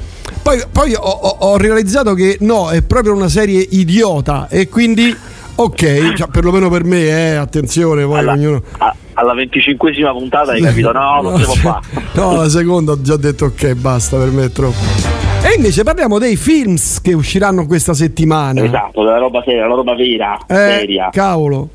poi, 0.42 0.62
poi 0.72 0.94
ho, 0.96 1.00
ho, 1.00 1.38
ho 1.52 1.58
realizzato 1.58 2.16
che 2.16 2.38
no 2.42 2.70
è 2.72 2.82
proprio 2.82 3.14
una 3.14 3.30
serie 3.30 3.66
idiota 3.70 4.48
e 4.50 4.68
quindi 4.68 5.16
Ok, 5.58 6.14
cioè, 6.16 6.28
perlomeno 6.28 6.70
per 6.70 6.84
me, 6.84 7.08
eh, 7.08 7.36
attenzione, 7.36 8.06
poi 8.06 8.20
alla, 8.20 8.34
ognuno... 8.34 8.62
a, 8.78 8.94
alla 9.14 9.34
venticinquesima 9.34 10.12
puntata 10.12 10.52
hai 10.52 10.62
capito, 10.62 10.92
no, 10.92 11.22
non 11.22 11.40
si 11.40 11.46
può 11.46 11.54
fare. 11.54 11.86
No, 12.14 12.36
la 12.36 12.50
seconda 12.50 12.92
ho 12.92 13.02
già 13.02 13.16
detto 13.16 13.46
ok, 13.46 13.74
basta, 13.74 14.18
per 14.18 14.32
me 14.32 14.46
è 14.46 14.52
troppo. 14.52 14.76
E 15.44 15.54
invece 15.56 15.84
parliamo 15.84 16.20
dei 16.20 16.36
films 16.36 17.00
che 17.02 17.14
usciranno 17.14 17.66
questa 17.68 17.94
settimana. 17.94 18.64
Esatto, 18.64 19.04
della 19.04 19.18
roba 19.18 19.42
seria, 19.46 19.68
la 19.68 19.76
roba 19.76 19.96
vera, 19.96 20.38
eh, 20.48 20.56
seria. 20.56 21.10
Cavolo. 21.12 21.70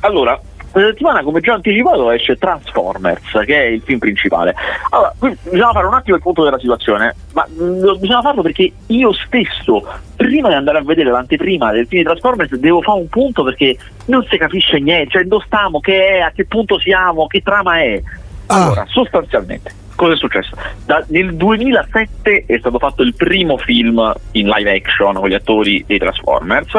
Allora, 0.00 0.40
questa 0.72 0.90
settimana, 0.90 1.22
come 1.22 1.40
già 1.40 1.52
anticipato, 1.52 2.10
esce 2.10 2.36
Transformers, 2.38 3.30
che 3.44 3.62
è 3.62 3.66
il 3.66 3.82
film 3.82 3.98
principale. 3.98 4.54
Allora, 4.90 5.14
qui 5.18 5.36
bisogna 5.42 5.70
fare 5.70 5.86
un 5.86 5.94
attimo 5.94 6.16
il 6.16 6.22
punto 6.22 6.42
della 6.42 6.58
situazione, 6.58 7.14
ma 7.34 7.46
mh, 7.46 7.62
mm, 7.62 7.98
bisogna 7.98 8.22
farlo 8.22 8.42
perché 8.42 8.72
io 8.86 9.12
stesso, 9.12 9.86
prima 10.16 10.48
di 10.48 10.54
andare 10.54 10.78
a 10.78 10.82
vedere 10.82 11.10
l'anteprima 11.10 11.72
del 11.72 11.86
film 11.86 12.00
di 12.00 12.08
Transformers, 12.08 12.54
devo 12.56 12.80
fare 12.80 12.98
un 12.98 13.08
punto 13.08 13.44
perché 13.44 13.76
non 14.06 14.24
si 14.28 14.38
capisce 14.38 14.78
niente, 14.78 15.10
cioè 15.10 15.24
dove 15.24 15.44
stiamo, 15.44 15.78
che 15.78 16.16
è, 16.16 16.18
a 16.20 16.30
che 16.30 16.46
punto 16.46 16.78
siamo, 16.78 17.26
che 17.26 17.42
trama 17.42 17.78
è. 17.78 18.02
Ah. 18.46 18.64
Allora, 18.64 18.86
sostanzialmente, 18.88 19.72
cosa 19.94 20.14
è 20.14 20.16
successo? 20.16 20.56
Da, 20.86 21.04
nel 21.08 21.36
2007 21.36 22.44
è 22.46 22.58
stato 22.58 22.78
fatto 22.78 23.02
il 23.02 23.14
primo 23.14 23.58
film 23.58 24.12
in 24.32 24.48
live 24.48 24.74
action 24.74 25.14
con 25.14 25.28
gli 25.28 25.34
attori 25.34 25.84
dei 25.86 25.98
Transformers 25.98 26.72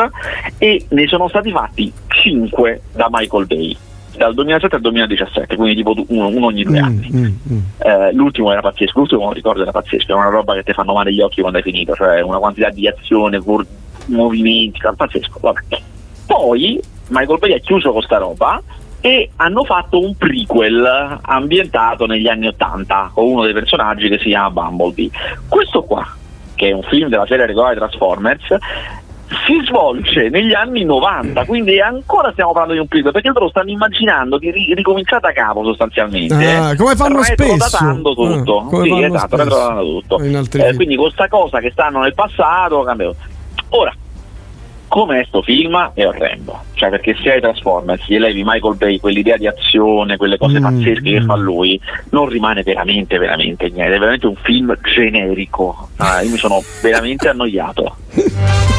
e 0.57 0.83
ne 0.89 1.07
sono 1.07 1.27
stati 1.27 1.51
fatti 1.51 1.93
5 2.23 2.81
da 2.93 3.07
Michael 3.09 3.45
Bay 3.45 3.77
dal 4.15 4.33
2007 4.33 4.75
al 4.75 4.81
2017, 4.81 5.55
quindi 5.55 5.75
tipo 5.75 5.93
uno, 6.07 6.27
uno 6.27 6.45
ogni 6.45 6.63
due 6.63 6.79
mm, 6.79 6.83
anni. 6.83 7.09
Mm, 7.11 7.25
mm, 7.51 7.59
eh, 7.79 8.13
l'ultimo 8.13 8.51
era 8.51 8.61
pazzesco, 8.61 8.99
l'ultimo 8.99 9.23
non 9.23 9.33
ricordo 9.33 9.61
era 9.63 9.71
pazzesco, 9.71 10.11
era 10.11 10.21
una 10.21 10.29
roba 10.29 10.53
che 10.53 10.63
ti 10.63 10.73
fanno 10.73 10.93
male 10.93 11.11
gli 11.11 11.21
occhi 11.21 11.41
quando 11.41 11.57
hai 11.57 11.63
finito, 11.63 11.95
cioè 11.95 12.21
una 12.21 12.37
quantità 12.37 12.69
di 12.69 12.87
azione, 12.87 13.39
vor- 13.39 13.65
movimenti, 14.05 14.79
pazzesco. 14.95 15.39
Vabbè. 15.41 15.61
Poi 16.27 16.79
Michael 17.09 17.39
Bay 17.39 17.53
ha 17.53 17.59
chiuso 17.59 17.91
con 17.91 18.01
sta 18.01 18.17
roba 18.17 18.61
e 19.01 19.31
hanno 19.35 19.65
fatto 19.65 19.99
un 19.99 20.15
prequel 20.15 21.19
ambientato 21.21 22.05
negli 22.05 22.27
anni 22.27 22.47
80 22.47 23.11
con 23.13 23.25
uno 23.25 23.43
dei 23.43 23.53
personaggi 23.53 24.07
che 24.07 24.17
si 24.19 24.29
chiama 24.29 24.49
Bumblebee. 24.69 25.09
Questo 25.49 25.83
qua, 25.83 26.07
che 26.55 26.69
è 26.69 26.71
un 26.71 26.83
film 26.83 27.09
della 27.09 27.25
serie 27.25 27.45
regolare 27.47 27.75
Transformers, 27.75 28.55
si 29.27 29.61
svolge 29.65 30.29
negli 30.29 30.53
anni 30.53 30.83
90, 30.83 31.45
quindi 31.45 31.79
ancora 31.79 32.31
stiamo 32.31 32.51
parlando 32.51 32.73
di 32.73 32.79
un 32.79 32.87
prequel, 32.87 33.11
perché 33.11 33.29
loro 33.29 33.49
stanno 33.49 33.69
immaginando 33.69 34.37
di 34.37 34.51
ri- 34.51 34.73
ricominciare 34.73 35.21
da 35.21 35.31
capo 35.31 35.63
sostanzialmente. 35.63 36.53
Ah, 36.53 36.75
come 36.75 36.95
fanno 36.95 37.23
spesso. 37.23 37.51
Retrodatando 37.51 38.13
tutto. 38.13 38.69
Ah, 38.71 38.83
sì, 38.83 39.03
esatto, 39.03 39.37
spesso. 39.37 39.79
tutto. 39.79 40.19
Eh, 40.19 40.75
quindi 40.75 40.95
questa 40.95 41.27
cosa 41.27 41.59
che 41.59 41.71
stanno 41.71 42.01
nel 42.01 42.13
passato 42.13 42.83
cambia. 42.83 43.11
Ora, 43.69 43.93
come 44.87 45.25
sto 45.27 45.41
film 45.41 45.91
è 45.95 46.05
orrendo. 46.05 46.61
Cioè, 46.73 46.91
perché 46.91 47.15
se 47.19 47.31
ai 47.31 47.41
Transformers 47.41 48.05
gli 48.07 48.19
levi 48.19 48.43
Michael 48.45 48.75
Bay 48.75 48.99
quell'idea 48.99 49.37
di 49.37 49.47
azione, 49.47 50.17
quelle 50.17 50.37
cose 50.37 50.59
Mm, 50.59 50.63
pazzesche 50.63 51.01
che 51.01 51.21
mm. 51.21 51.25
fa 51.25 51.35
lui, 51.35 51.81
non 52.11 52.27
rimane 52.27 52.61
veramente, 52.61 53.17
veramente 53.17 53.69
niente. 53.69 53.95
È 53.95 53.97
veramente 53.97 54.27
un 54.27 54.35
film 54.35 54.77
generico. 54.83 55.89
Ah, 55.97 56.21
io 56.21 56.29
mi 56.29 56.37
sono 56.37 56.61
veramente 56.81 57.27
annoiato. 57.27 57.95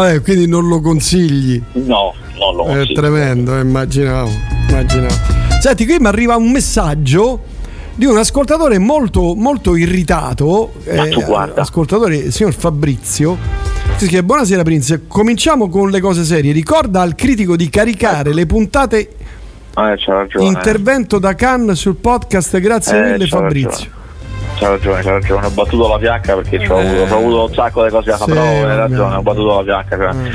Vabbè, 0.00 0.22
quindi 0.22 0.46
non 0.46 0.68
lo 0.68 0.80
consigli. 0.80 1.62
No, 1.72 2.14
non 2.38 2.56
lo 2.56 2.64
È 2.64 2.74
consiglio. 2.76 3.00
tremendo, 3.00 3.56
eh, 3.56 3.60
immaginavo, 3.60 4.30
immaginavo. 4.68 5.14
Senti, 5.60 5.84
qui 5.86 5.96
mi 5.98 6.06
arriva 6.06 6.36
un 6.36 6.50
messaggio 6.50 7.40
di 7.94 8.06
un 8.06 8.16
ascoltatore 8.18 8.78
molto, 8.78 9.34
molto 9.34 9.76
irritato. 9.76 10.72
eh, 10.84 10.96
Ma 10.96 11.08
tu 11.08 11.22
guarda. 11.22 11.60
Ascoltatore, 11.62 12.30
signor 12.30 12.52
Fabrizio. 12.54 13.36
scrive, 13.96 14.24
Buonasera 14.24 14.62
Prince, 14.62 15.02
cominciamo 15.06 15.68
con 15.68 15.90
le 15.90 16.00
cose 16.00 16.24
serie. 16.24 16.52
Ricorda 16.52 17.00
al 17.00 17.14
critico 17.14 17.54
di 17.56 17.68
caricare 17.70 18.34
le 18.34 18.44
puntate 18.46 18.98
Eh, 18.98 19.96
ragione. 20.06 20.44
intervento 20.44 21.18
da 21.18 21.34
Cannes 21.34 21.78
sul 21.78 21.94
podcast. 21.96 22.58
Grazie 22.58 22.98
Eh, 22.98 23.10
mille 23.12 23.26
Fabrizio. 23.28 23.90
C'ha 24.64 24.70
ragione, 24.70 25.02
c'ha 25.02 25.10
ragione. 25.10 25.46
Ho 25.46 25.50
battuto 25.50 25.88
la 25.88 25.98
fiacca 25.98 26.34
perché 26.36 26.56
Eh. 26.56 26.64
avuto, 26.64 27.04
c'ho 27.04 27.16
avuto 27.16 27.42
un 27.44 27.52
sacco 27.54 27.84
di 27.84 27.90
cose 27.90 28.10
da 28.10 28.16
fare. 28.16 28.32
Sì, 28.32 28.38
Però 28.38 28.68
hai 28.70 28.76
ragione, 28.76 29.14
ho 29.16 29.22
battuto 29.22 29.56
la 29.56 29.62
fiacca. 29.62 29.96
Cioè, 29.96 30.12
Mm. 30.14 30.26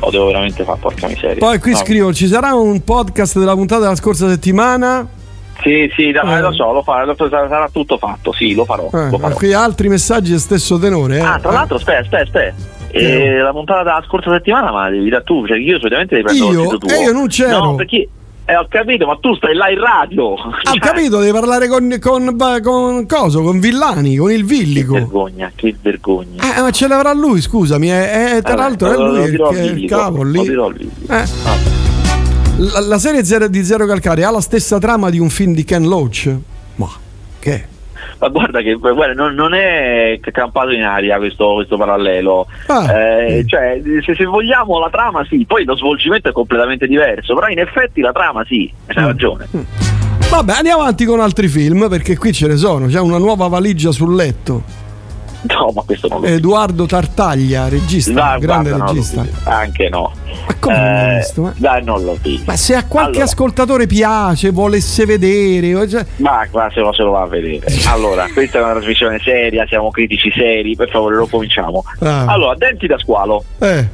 Lo 0.00 0.10
devo 0.10 0.26
veramente 0.26 0.64
fare, 0.64 0.78
porca 0.80 1.06
miseria. 1.08 1.36
Poi 1.38 1.58
qui 1.58 1.72
No. 1.72 1.76
scrivo, 1.78 2.12
ci 2.12 2.26
sarà 2.28 2.54
un 2.54 2.82
podcast 2.84 3.38
della 3.38 3.54
puntata 3.54 3.82
della 3.82 3.94
scorsa 3.96 4.28
settimana? 4.28 5.06
Sì, 5.60 5.90
sì, 5.96 6.12
dai, 6.12 6.38
Eh. 6.38 6.40
lo 6.40 6.52
so, 6.52 6.72
lo 6.72 6.82
farò, 6.82 7.04
lo- 7.04 7.16
sarà, 7.28 7.68
tutto 7.72 7.98
fatto. 7.98 8.32
Sì, 8.32 8.54
lo 8.54 8.64
farò. 8.64 8.88
Eh, 8.92 9.10
lo 9.10 9.18
farò. 9.18 9.34
qui 9.34 9.52
altri 9.52 9.88
messaggi 9.88 10.32
di 10.32 10.38
stesso 10.38 10.78
tenore. 10.78 11.16
Eh? 11.18 11.20
Ah, 11.20 11.38
tra 11.40 11.50
l'altro, 11.52 11.76
aspetta, 11.76 12.00
aspetta, 12.00 12.22
aspetta. 12.22 12.76
Eh, 12.90 13.38
la 13.38 13.50
puntata 13.50 13.82
della 13.82 14.02
scorsa 14.06 14.30
settimana, 14.32 14.70
ma 14.72 14.88
devi 14.88 15.08
dare 15.08 15.24
tu, 15.24 15.46
cioè 15.46 15.58
io 15.58 15.78
solitamente 15.78 16.14
devi 16.16 16.26
prendere 16.26 16.50
Io? 16.52 16.60
il 16.60 16.64
sito 16.66 16.78
tuo. 16.78 16.90
Eh, 16.90 17.02
io 17.02 17.12
non 17.12 17.26
c'ero. 17.26 17.58
No, 17.64 17.74
perché 17.74 18.08
eh, 18.48 18.56
ho 18.56 18.66
capito, 18.68 19.06
ma 19.06 19.16
tu 19.20 19.34
stai 19.34 19.54
là 19.54 19.68
in 19.70 19.78
radio. 19.78 20.24
Ho 20.24 20.36
Cioè, 20.62 20.78
capito, 20.78 21.18
devi 21.20 21.32
parlare 21.32 21.68
con, 21.68 21.96
con, 22.00 22.36
con 22.62 23.06
coso, 23.06 23.42
con 23.42 23.60
Villani, 23.60 24.16
con 24.16 24.30
il 24.32 24.38
Che 24.38 24.44
Villico. 24.44 24.94
vergogna, 24.94 25.52
che 25.54 25.74
vergogna. 25.80 26.42
Eh, 26.56 26.60
ma 26.62 26.70
ce 26.70 26.88
l'avrà 26.88 27.12
lui, 27.12 27.40
scusami. 27.42 27.90
eh, 27.92 28.36
eh, 28.36 28.42
tra 28.42 28.54
Vabbè, 28.54 28.56
l'altro 28.56 28.90
è 28.92 28.96
lo- 28.96 29.06
lo 29.06 29.12
lui 29.12 29.24
il, 29.28 29.48
che- 29.50 29.62
il 29.80 29.88
capo 29.88 30.22
lo 30.22 30.68
lì. 30.70 30.90
Eh, 31.08 31.24
la, 32.58 32.80
la 32.80 32.98
serie 32.98 33.22
di 33.48 33.64
Zero 33.64 33.86
Calcare 33.86 34.24
ha 34.24 34.30
la 34.30 34.40
stessa 34.40 34.78
trama 34.78 35.10
di 35.10 35.18
un 35.18 35.28
film 35.30 35.54
di 35.54 35.64
Ken 35.64 35.86
Loach? 35.86 36.34
Ma 36.76 36.88
che? 37.38 37.76
Ma 38.20 38.28
guarda 38.28 38.60
che 38.62 38.74
guarda, 38.74 39.12
non, 39.14 39.34
non 39.34 39.54
è 39.54 40.18
campato 40.32 40.70
in 40.70 40.82
aria 40.82 41.18
questo, 41.18 41.54
questo 41.54 41.76
parallelo. 41.76 42.46
Ah. 42.66 42.92
Eh, 42.92 43.44
cioè, 43.46 43.80
se, 44.04 44.14
se 44.14 44.24
vogliamo 44.24 44.78
la 44.80 44.88
trama 44.90 45.24
sì, 45.28 45.44
poi 45.46 45.64
lo 45.64 45.76
svolgimento 45.76 46.28
è 46.28 46.32
completamente 46.32 46.86
diverso, 46.86 47.34
però 47.34 47.48
in 47.48 47.60
effetti 47.60 48.00
la 48.00 48.12
trama 48.12 48.44
sì, 48.44 48.70
hai 48.86 49.02
Mm. 49.02 49.06
ragione. 49.06 49.46
Vabbè, 50.30 50.52
andiamo 50.52 50.82
avanti 50.82 51.04
con 51.06 51.20
altri 51.20 51.48
film 51.48 51.88
perché 51.88 52.16
qui 52.18 52.32
ce 52.32 52.48
ne 52.48 52.56
sono. 52.56 52.86
C'è 52.86 53.00
una 53.00 53.18
nuova 53.18 53.46
valigia 53.46 53.92
sul 53.92 54.14
letto. 54.14 54.62
No, 55.48 55.70
ma 55.72 55.82
questo 55.82 56.08
non 56.08 56.20
lo 56.20 56.26
Edoardo 56.26 56.86
Tartaglia, 56.86 57.68
regista, 57.68 58.12
Dai, 58.12 58.40
grande 58.40 58.70
guarda, 58.70 58.84
non 58.86 58.94
regista. 58.94 59.24
Anche 59.44 59.88
no. 59.88 60.12
Ma 60.46 60.54
come 60.58 60.76
non 60.76 60.84
Eh, 61.10 61.16
visto? 61.18 61.42
Ma- 61.42 61.54
Dai, 61.56 61.84
non 61.84 62.02
l'ho 62.04 62.18
visto. 62.20 62.44
Ma 62.46 62.56
se 62.56 62.74
a 62.74 62.84
qualche 62.86 63.10
Allora. 63.10 63.24
ascoltatore 63.24 63.86
piace, 63.86 64.50
volesse 64.50 65.06
vedere, 65.06 65.88
cioè- 65.88 66.04
Ma 66.16 66.44
qua 66.50 66.68
se 66.72 66.80
lo, 66.80 66.92
se 66.92 67.02
lo 67.02 67.10
va 67.12 67.22
a 67.22 67.26
vedere. 67.26 67.66
Allora, 67.88 68.26
questa 68.32 68.58
è 68.58 68.62
una 68.62 68.72
trasmissione 68.72 69.18
seria, 69.20 69.64
siamo 69.68 69.90
critici 69.90 70.30
seri, 70.32 70.74
per 70.74 70.90
favore 70.90 71.16
lo 71.16 71.26
cominciamo. 71.28 71.84
Ah. 72.00 72.24
Allora, 72.26 72.54
Denti 72.56 72.86
da 72.88 72.98
squalo. 72.98 73.44
eh, 73.58 73.88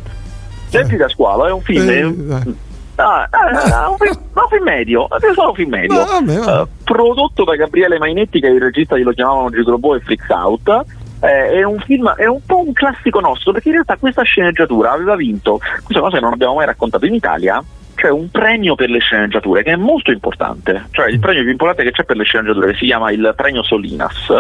Denti 0.71 0.97
da 0.97 1.09
squalo 1.09 1.47
è 1.47 1.53
un 1.53 1.61
film. 1.61 1.89
Eh, 1.89 1.99
è- 2.01 2.11
dai. 2.11 2.55
Ah, 2.97 3.29
ah, 3.29 3.89
un, 3.91 3.97
film, 3.99 4.15
no, 4.35 4.43
un 4.43 4.49
film 4.49 4.63
medio, 4.63 5.09
è 5.11 5.33
solo 5.35 5.49
un 5.49 5.55
film 5.57 5.71
medio. 5.71 6.05
Vabbè, 6.05 6.37
vabbè. 6.39 6.61
Eh, 6.63 6.67
prodotto 6.85 7.43
da 7.43 7.57
Gabriele 7.57 7.99
Mainetti, 7.99 8.39
che 8.39 8.47
è 8.47 8.51
il 8.51 8.61
regista 8.61 8.95
che 8.95 9.03
lo 9.03 9.11
chiamavano 9.13 9.51
Gigrobo 9.51 9.97
e 9.97 10.01
Flix 10.01 10.21
Out. 10.29 10.85
Eh, 11.25 11.51
è 11.53 11.63
un 11.63 11.79
film, 11.81 12.13
è 12.15 12.27
un 12.27 12.45
po' 12.45 12.61
un 12.61 12.73
classico 12.73 13.21
nostro, 13.21 13.53
perché 13.53 13.69
in 13.69 13.75
realtà 13.75 13.97
questa 13.97 14.23
sceneggiatura 14.23 14.93
aveva 14.93 15.17
vinto, 15.17 15.59
questa 15.83 16.01
cosa 16.01 16.17
che 16.17 16.23
non 16.23 16.33
abbiamo 16.33 16.55
mai 16.55 16.67
raccontato 16.67 17.07
in 17.07 17.15
Italia, 17.15 17.63
cioè 17.97 18.11
un 18.11 18.29
premio 18.31 18.75
per 18.75 18.91
le 18.91 18.99
sceneggiature 18.99 19.63
che 19.63 19.73
è 19.73 19.77
molto 19.77 20.11
importante, 20.11 20.89
cioè 20.91 21.09
il 21.09 21.21
premio 21.21 21.43
più 21.43 21.51
importante 21.51 21.85
che 21.85 21.93
c'è 21.93 22.05
per 22.05 22.17
le 22.17 22.25
sceneggiature 22.25 22.75
si 22.75 22.87
chiama 22.87 23.11
il 23.11 23.33
premio 23.37 23.63
Solinas 23.63 24.33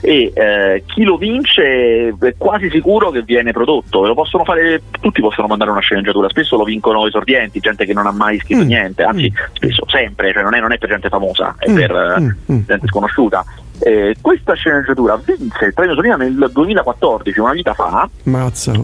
e 0.00 0.32
eh, 0.34 0.84
chi 0.86 1.02
lo 1.02 1.16
vince 1.16 2.14
è 2.18 2.34
quasi 2.38 2.70
sicuro 2.70 3.10
che 3.10 3.22
viene 3.22 3.52
prodotto, 3.52 4.06
lo 4.06 4.14
possono 4.14 4.44
fare, 4.44 4.82
tutti 5.00 5.20
possono 5.20 5.48
mandare 5.48 5.70
una 5.70 5.80
sceneggiatura, 5.80 6.28
spesso 6.28 6.56
lo 6.56 6.64
vincono 6.64 7.06
esordienti, 7.06 7.60
gente 7.60 7.84
che 7.84 7.92
non 7.92 8.06
ha 8.06 8.12
mai 8.12 8.38
scritto 8.38 8.60
Mm, 8.62 8.66
niente, 8.66 9.02
anzi 9.02 9.32
mm. 9.32 9.44
spesso, 9.54 9.84
sempre, 9.88 10.32
cioè 10.32 10.42
non 10.42 10.54
è, 10.54 10.60
non 10.60 10.72
è 10.72 10.78
per 10.78 10.90
gente 10.90 11.08
famosa, 11.08 11.56
è 11.58 11.70
Mm, 11.70 11.74
per 11.74 11.90
eh, 11.90 12.20
mm, 12.20 12.28
mm. 12.52 12.60
gente 12.66 12.86
sconosciuta. 12.86 13.44
Eh, 13.84 14.14
questa 14.20 14.54
sceneggiatura 14.54 15.16
vinse 15.16 15.64
il 15.64 15.74
premio 15.74 15.94
Solina 15.94 16.14
nel 16.14 16.50
2014, 16.52 17.40
una 17.40 17.52
vita 17.52 17.74
fa, 17.74 18.08
mazza. 18.24 18.72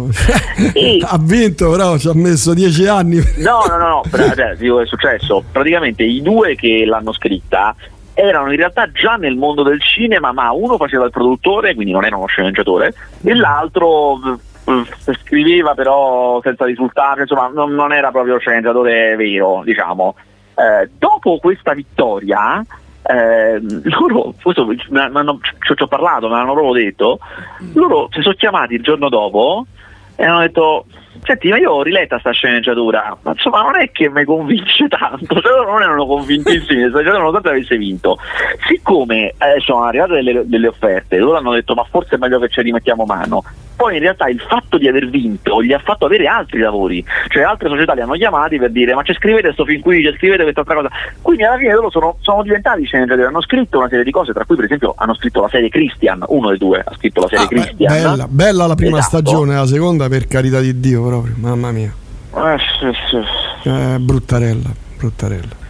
E- 0.75 0.99
ha 1.03 1.19
vinto, 1.21 1.71
però 1.71 1.97
ci 1.99 2.09
ha 2.09 2.15
messo 2.15 2.53
dieci 2.53 2.87
anni. 2.87 3.23
No, 3.37 3.63
no, 3.69 3.77
no, 3.77 4.03
no, 4.05 4.35
cioè, 4.35 4.57
dico 4.57 4.81
è 4.81 4.87
successo. 4.87 5.45
Praticamente 5.53 6.03
i 6.03 6.21
due 6.21 6.57
che 6.57 6.85
l'hanno 6.85 7.13
scritta 7.13 7.77
erano 8.13 8.51
in 8.51 8.57
realtà 8.57 8.91
già 8.91 9.15
nel 9.15 9.37
mondo 9.37 9.63
del 9.63 9.81
cinema, 9.81 10.33
ma 10.33 10.51
uno 10.51 10.77
faceva 10.77 11.05
il 11.05 11.13
produttore, 11.13 11.75
quindi 11.75 11.93
non 11.93 12.05
era 12.05 12.17
uno 12.17 12.27
sceneggiatore, 12.27 12.93
e 13.23 13.35
l'altro 13.35 14.19
eh, 14.65 15.15
scriveva 15.23 15.75
però 15.75 16.41
senza 16.43 16.65
risultati, 16.65 17.21
insomma 17.21 17.49
non, 17.55 17.73
non 17.73 17.93
era 17.93 18.11
proprio 18.11 18.39
sceneggiatore 18.39 19.15
vero, 19.15 19.63
diciamo. 19.65 20.17
Eh, 20.57 20.91
dopo 20.99 21.39
questa 21.39 21.73
vittoria, 21.73 22.65
eh, 23.11 23.59
loro, 23.85 24.35
questo 24.43 24.69
ci 24.77 25.83
ho 25.83 25.87
parlato, 25.87 26.29
me 26.29 26.35
l'hanno 26.35 26.53
proprio 26.53 26.85
detto, 26.85 27.19
loro 27.73 28.09
si 28.13 28.21
sono 28.21 28.35
chiamati 28.35 28.75
il 28.75 28.83
giorno 28.83 29.09
dopo 29.09 29.67
e 30.15 30.25
hanno 30.25 30.41
detto 30.41 30.85
senti 31.25 31.49
ma 31.49 31.59
io 31.59 31.73
ho 31.73 31.83
riletta 31.83 32.19
sta 32.19 32.33
sceneggiatura 32.33 33.17
ma 33.23 33.31
insomma 33.33 33.63
non 33.63 33.77
è 33.77 33.91
che 33.91 34.09
mi 34.09 34.25
convince 34.25 34.89
tanto 34.89 35.41
cioè 35.41 35.65
non 35.65 35.81
erano 35.81 36.07
convintissimi 36.07 36.83
la 36.83 36.89
sceneggiatura 36.89 37.19
nonostante 37.19 37.49
avesse 37.49 37.77
vinto. 37.77 38.19
Siccome 38.67 39.29
eh, 39.29 39.61
sono 39.61 39.85
arrivate 39.85 40.15
delle, 40.15 40.43
delle 40.45 40.69
offerte 40.69 41.17
loro 41.19 41.39
hanno 41.39 41.53
detto 41.53 41.75
ma 41.75 41.85
forse 41.85 42.17
è 42.17 42.19
meglio 42.19 42.41
che 42.41 42.49
ci 42.49 42.63
rimettiamo 42.63 43.05
mano 43.05 43.43
poi 43.79 43.95
in 43.95 44.01
realtà 44.03 44.29
il 44.29 44.41
fatto 44.41 44.77
di 44.77 44.89
aver 44.89 45.09
vinto 45.09 45.63
gli 45.63 45.73
ha 45.73 45.79
fatto 45.79 46.07
avere 46.07 46.27
altri 46.27 46.59
lavori 46.59 47.05
cioè 47.29 47.45
altre 47.45 47.69
società 47.69 47.93
li 47.95 48.01
hanno 48.01 48.15
chiamati 48.15 48.59
per 48.59 48.73
dire 48.73 48.93
ma 48.93 49.03
ci 49.05 49.15
scrivete 49.15 49.43
questo 49.45 49.65
film 49.65 49.81
qui 49.83 50.03
ci 50.03 50.13
scrivete 50.17 50.43
quest'altra 50.43 50.75
cosa 50.75 50.89
quindi 51.23 51.45
alla 51.45 51.57
fine 51.59 51.73
loro 51.75 51.89
sono, 51.91 52.17
sono 52.21 52.43
diventati 52.43 52.85
sceneggiatori 52.85 53.27
hanno 53.27 53.41
scritto 53.41 53.79
una 53.79 53.89
serie 53.89 54.03
di 54.05 54.11
cose 54.11 54.33
tra 54.33 54.45
cui 54.45 54.57
per 54.57 54.65
esempio 54.65 54.95
hanno 54.97 55.15
scritto 55.15 55.41
la 55.43 55.49
serie 55.49 55.69
Christian 55.69 56.25
uno 56.27 56.49
dei 56.49 56.59
due 56.59 56.83
ha 56.85 56.93
scritto 56.97 57.21
la 57.21 57.29
serie 57.29 57.45
Ah, 57.45 57.49
Christian 57.49 57.93
bella, 57.93 58.27
bella 58.29 58.67
la 58.67 58.75
prima 58.75 58.99
Esatto. 58.99 59.17
stagione, 59.19 59.55
la 59.55 59.67
seconda 59.67 60.09
per 60.09 60.27
carità 60.27 60.59
di 60.59 60.81
Dio 60.81 61.07
proprio, 61.07 61.35
mamma 61.39 61.71
mia. 61.71 61.95
Eh, 62.35 62.57
sì, 62.81 62.91
sì. 63.63 63.69
Eh, 63.69 63.97
bruttarella, 64.01 64.69
bruttarella. 64.99 65.67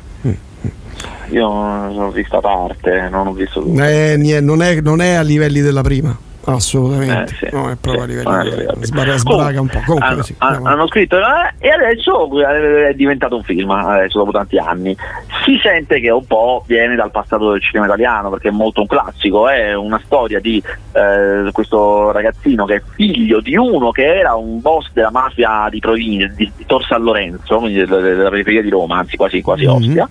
Io 1.31 1.47
non 1.47 1.99
ho 1.99 2.11
visto 2.11 2.41
parte, 2.41 3.09
non 3.11 3.27
ho 3.27 3.33
visto 3.33 3.61
tutto. 3.61 3.83
Eh, 3.83 4.15
nie- 4.17 4.41
non, 4.41 4.63
è, 4.63 4.81
non 4.81 5.03
è 5.03 5.13
a 5.15 5.21
livelli 5.21 5.61
della 5.61 5.83
prima, 5.83 6.17
assolutamente. 6.55 7.33
Eh, 7.33 7.49
sì, 7.49 7.57
no, 7.57 7.71
è 7.71 7.77
proprio 7.77 8.05
sì, 8.05 8.13
a 8.13 8.23
della 8.23 8.31
arrivato. 8.39 8.85
sbara- 8.85 9.17
sbraga 9.17 9.61
un 9.61 9.69
po'. 9.69 9.81
Comunque, 9.85 10.09
hanno, 10.09 10.23
sì, 10.23 10.35
hanno- 10.39 10.87
scritto 10.89 11.17
eh, 11.19 11.23
e 11.59 11.71
adesso 11.71 12.41
è 12.43 12.95
diventato 12.95 13.37
un 13.37 13.43
film 13.43 13.71
adesso 13.71 14.19
dopo 14.19 14.31
tanti 14.31 14.59
anni 14.59 14.97
si 15.45 15.59
sente 15.63 16.01
che 16.01 16.11
un 16.11 16.25
po' 16.27 16.65
viene 16.67 16.95
dal 16.95 17.11
passato 17.11 17.51
del 17.53 17.61
cinema 17.63 17.87
italiano 17.87 18.31
perché 18.31 18.49
è 18.49 18.53
molto 18.53 18.81
un 18.81 18.87
classico 18.87 19.49
è 19.49 19.75
una 19.75 20.01
storia 20.05 20.41
di 20.41 20.63
eh, 20.93 21.51
questo 21.53 22.11
ragazzino 22.13 22.65
che 22.65 22.77
è 22.77 22.83
figlio 22.95 23.41
di 23.41 23.57
uno 23.57 23.91
che 23.91 24.19
era 24.19 24.35
un 24.35 24.61
boss 24.61 24.91
della 24.93 25.11
mafia 25.11 25.69
di 25.71 25.79
provincia 25.79 26.27
di, 26.35 26.51
di 26.57 26.65
Tor 26.67 26.85
San 26.85 27.03
Lorenzo 27.03 27.59
quindi 27.59 27.85
della, 27.85 28.29
periferia 28.31 28.63
di 28.63 28.71
Roma 28.71 28.99
anzi 28.99 29.17
quasi, 29.17 29.43
quasi 29.43 29.65
Mhm. 29.67 29.73
Ostia 29.75 30.09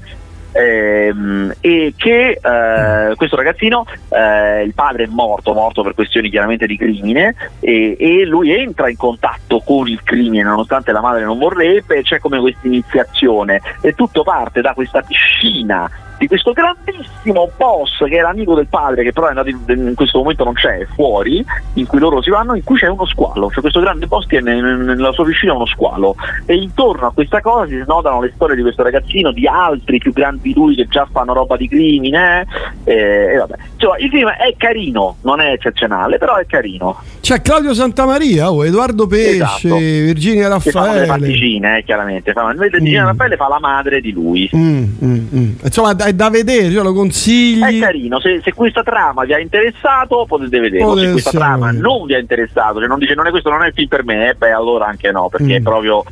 ehm, 0.52 1.54
e 1.60 1.94
che 1.96 2.40
eh, 2.42 3.16
questo 3.16 3.36
ragazzino, 3.36 3.86
eh, 4.10 4.64
il 4.64 4.74
padre 4.74 5.04
è 5.04 5.08
morto, 5.08 5.54
morto 5.54 5.84
per 5.84 5.94
questioni 5.94 6.30
chiaramente 6.30 6.66
di 6.66 6.78
crimine 6.78 7.36
e, 7.60 7.96
e, 8.00 8.26
lui 8.26 8.54
entra 8.54 8.90
in 8.90 8.98
contatto 8.98 9.60
con 9.60 9.88
il 9.88 10.02
crimine 10.04 10.44
nonostante 10.44 10.92
la 10.92 11.02
madre 11.02 11.24
non 11.24 11.38
vorrebbe, 11.38 12.02
c'è 12.04 12.20
come 12.20 12.40
questa 12.40 12.68
iniziazione. 12.68 13.62
E 13.82 13.94
tutto 13.94 14.24
parte 14.24 14.62
da 14.62 14.74
questa 14.74 15.02
piscina 15.02 15.90
di 16.18 16.28
questo 16.28 16.52
grandissimo 16.52 17.52
boss 17.56 18.04
che 18.06 18.16
era 18.16 18.30
amico 18.30 18.56
del 18.56 18.68
padre, 18.68 19.04
che 19.04 19.14
però 19.14 19.30
in, 19.30 19.64
in 19.68 19.94
questo 19.96 20.20
momento 20.20 20.44
non 20.44 20.54
c'è, 20.54 20.80
è 20.80 20.86
fuori, 20.86 21.46
in 21.74 21.86
cui 21.86 22.00
loro 22.00 22.22
si 22.22 22.30
vanno, 22.30 22.56
in 22.56 22.64
cui 22.64 22.78
c'è 22.78 22.88
uno 22.88 23.06
squalo, 23.06 23.50
cioè 23.52 23.62
questo 23.62 23.80
grande 23.80 24.08
boss 24.08 24.26
che 24.26 24.42
nella 24.42 25.12
sua 25.12 25.26
piscina 25.26 25.54
è 25.54 25.56
uno 25.56 25.66
squalo. 25.66 26.16
E 26.46 26.56
intorno 26.56 27.08
a 27.08 27.12
questa 27.12 27.42
cosa 27.42 27.68
si 27.68 27.80
snodano 27.84 28.22
le 28.22 28.32
storie 28.34 28.56
di 28.56 28.62
questo 28.62 28.84
ragazzino, 28.84 29.32
di 29.32 29.48
altri 29.48 30.00
più 30.00 30.12
grandi 30.12 30.37
di 30.42 30.54
lui 30.54 30.76
che 30.76 30.88
già 30.88 31.08
fanno 31.12 31.34
roba 31.34 31.58
di 31.58 31.68
crimine 31.68 32.46
eh, 32.84 33.34
e 33.34 33.38
vabbè. 33.38 33.56
Insomma, 33.74 33.98
il 33.98 34.10
film 34.10 34.30
è 34.30 34.54
carino, 34.58 35.18
non 35.22 35.40
è 35.40 35.52
eccezionale, 35.52 36.18
però 36.18 36.36
è 36.36 36.46
carino. 36.46 37.02
C'è 37.22 37.42
Claudio 37.42 37.74
Santamaria, 37.74 38.52
oh, 38.52 38.66
Edoardo 38.66 39.06
Pesce, 39.06 39.36
esatto. 39.36 39.76
Virginia 39.76 40.48
Raffaele. 40.48 40.64
Che 40.64 40.72
fanno 40.72 41.00
le 41.00 41.06
particine, 41.06 41.78
eh, 41.78 41.84
chiaramente. 41.84 42.34
Virginia 42.58 43.04
mm. 43.04 43.08
Raffaele 43.08 43.36
fa 43.36 43.48
la 43.48 43.60
madre 43.60 44.02
di 44.02 44.12
lui. 44.12 44.50
Mm, 44.56 44.84
mm, 45.04 45.28
mm. 45.36 45.52
Insomma, 45.64 45.96
è 45.96 46.14
da 46.14 46.30
vedere, 46.30 46.68
io 46.68 46.84
lo 46.84 46.94
consiglio. 46.94 47.66
È 47.66 47.80
carino, 47.80 48.20
se, 48.20 48.42
se, 48.44 48.54
questa 48.54 48.84
trama 48.84 49.26
vi 49.26 49.34
ha 49.34 49.40
interessato 49.40 50.26
potete 50.26 50.60
vederlo, 50.60 50.88
potete 50.88 51.06
se 51.06 51.12
questa 51.12 51.30
essere. 51.30 51.44
trama 51.44 51.72
non 51.72 52.06
vi 52.06 52.14
ha 52.16 52.20
interessato, 52.20 52.80
cioè 52.80 52.88
non 52.88 53.00
dice 53.00 53.14
non 53.14 53.28
è 53.28 53.30
questo 53.30 53.50
non 53.50 53.64
è 53.64 53.68
il 53.68 53.74
film 53.74 53.88
per 53.88 54.04
me, 54.04 54.30
eh, 54.30 54.34
beh 54.36 54.52
allora 54.52 54.86
anche 54.88 55.12
no, 55.12 55.30
perché 55.30 55.58
è 55.58 55.60
mm. 55.60 55.64
proprio 55.64 56.04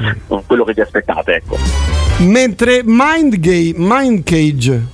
quello 0.46 0.64
che 0.64 0.74
vi 0.74 0.82
aspettate, 0.82 1.36
ecco. 1.36 2.05
Mentre 2.18 2.82
Mind, 2.84 3.40
Ga- 3.40 3.74
Mind 3.76 4.24
Cage 4.24 4.94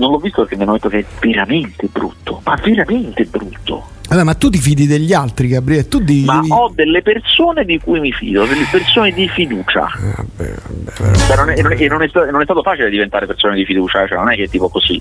non 0.00 0.10
l'ho 0.10 0.18
visto 0.18 0.40
perché 0.40 0.56
mi 0.56 0.62
hanno 0.62 0.72
detto 0.72 0.88
che 0.88 0.98
è 1.00 1.04
veramente 1.20 1.86
brutto, 1.92 2.40
ma 2.44 2.58
veramente 2.62 3.24
brutto. 3.24 3.86
Vabbè, 4.08 4.24
ma 4.24 4.34
tu 4.34 4.50
ti 4.50 4.58
fidi 4.58 4.86
degli 4.86 5.12
altri, 5.12 5.46
Gabriele? 5.46 5.86
Tu 5.86 6.00
di, 6.00 6.24
ma 6.24 6.42
ho 6.48 6.72
delle 6.74 7.00
persone 7.00 7.64
di 7.64 7.78
cui 7.78 8.00
mi 8.00 8.10
fido, 8.10 8.44
delle 8.44 8.66
persone 8.68 9.12
di 9.12 9.28
fiducia. 9.28 9.86
Eh, 9.86 10.14
vabbè, 10.16 10.54
vabbè, 10.96 11.26
Beh, 11.28 11.36
non, 11.36 11.50
è, 11.50 11.60
non, 11.62 11.72
è, 11.72 11.86
non, 11.86 12.02
è 12.02 12.30
non, 12.32 12.40
è, 12.40 12.44
stato 12.44 12.62
facile 12.62 12.90
diventare 12.90 13.26
persone 13.26 13.54
di 13.54 13.64
fiducia, 13.64 14.08
cioè 14.08 14.18
non 14.18 14.32
è 14.32 14.36
che 14.36 14.44
è 14.44 14.48
tipo 14.48 14.68
così. 14.68 15.00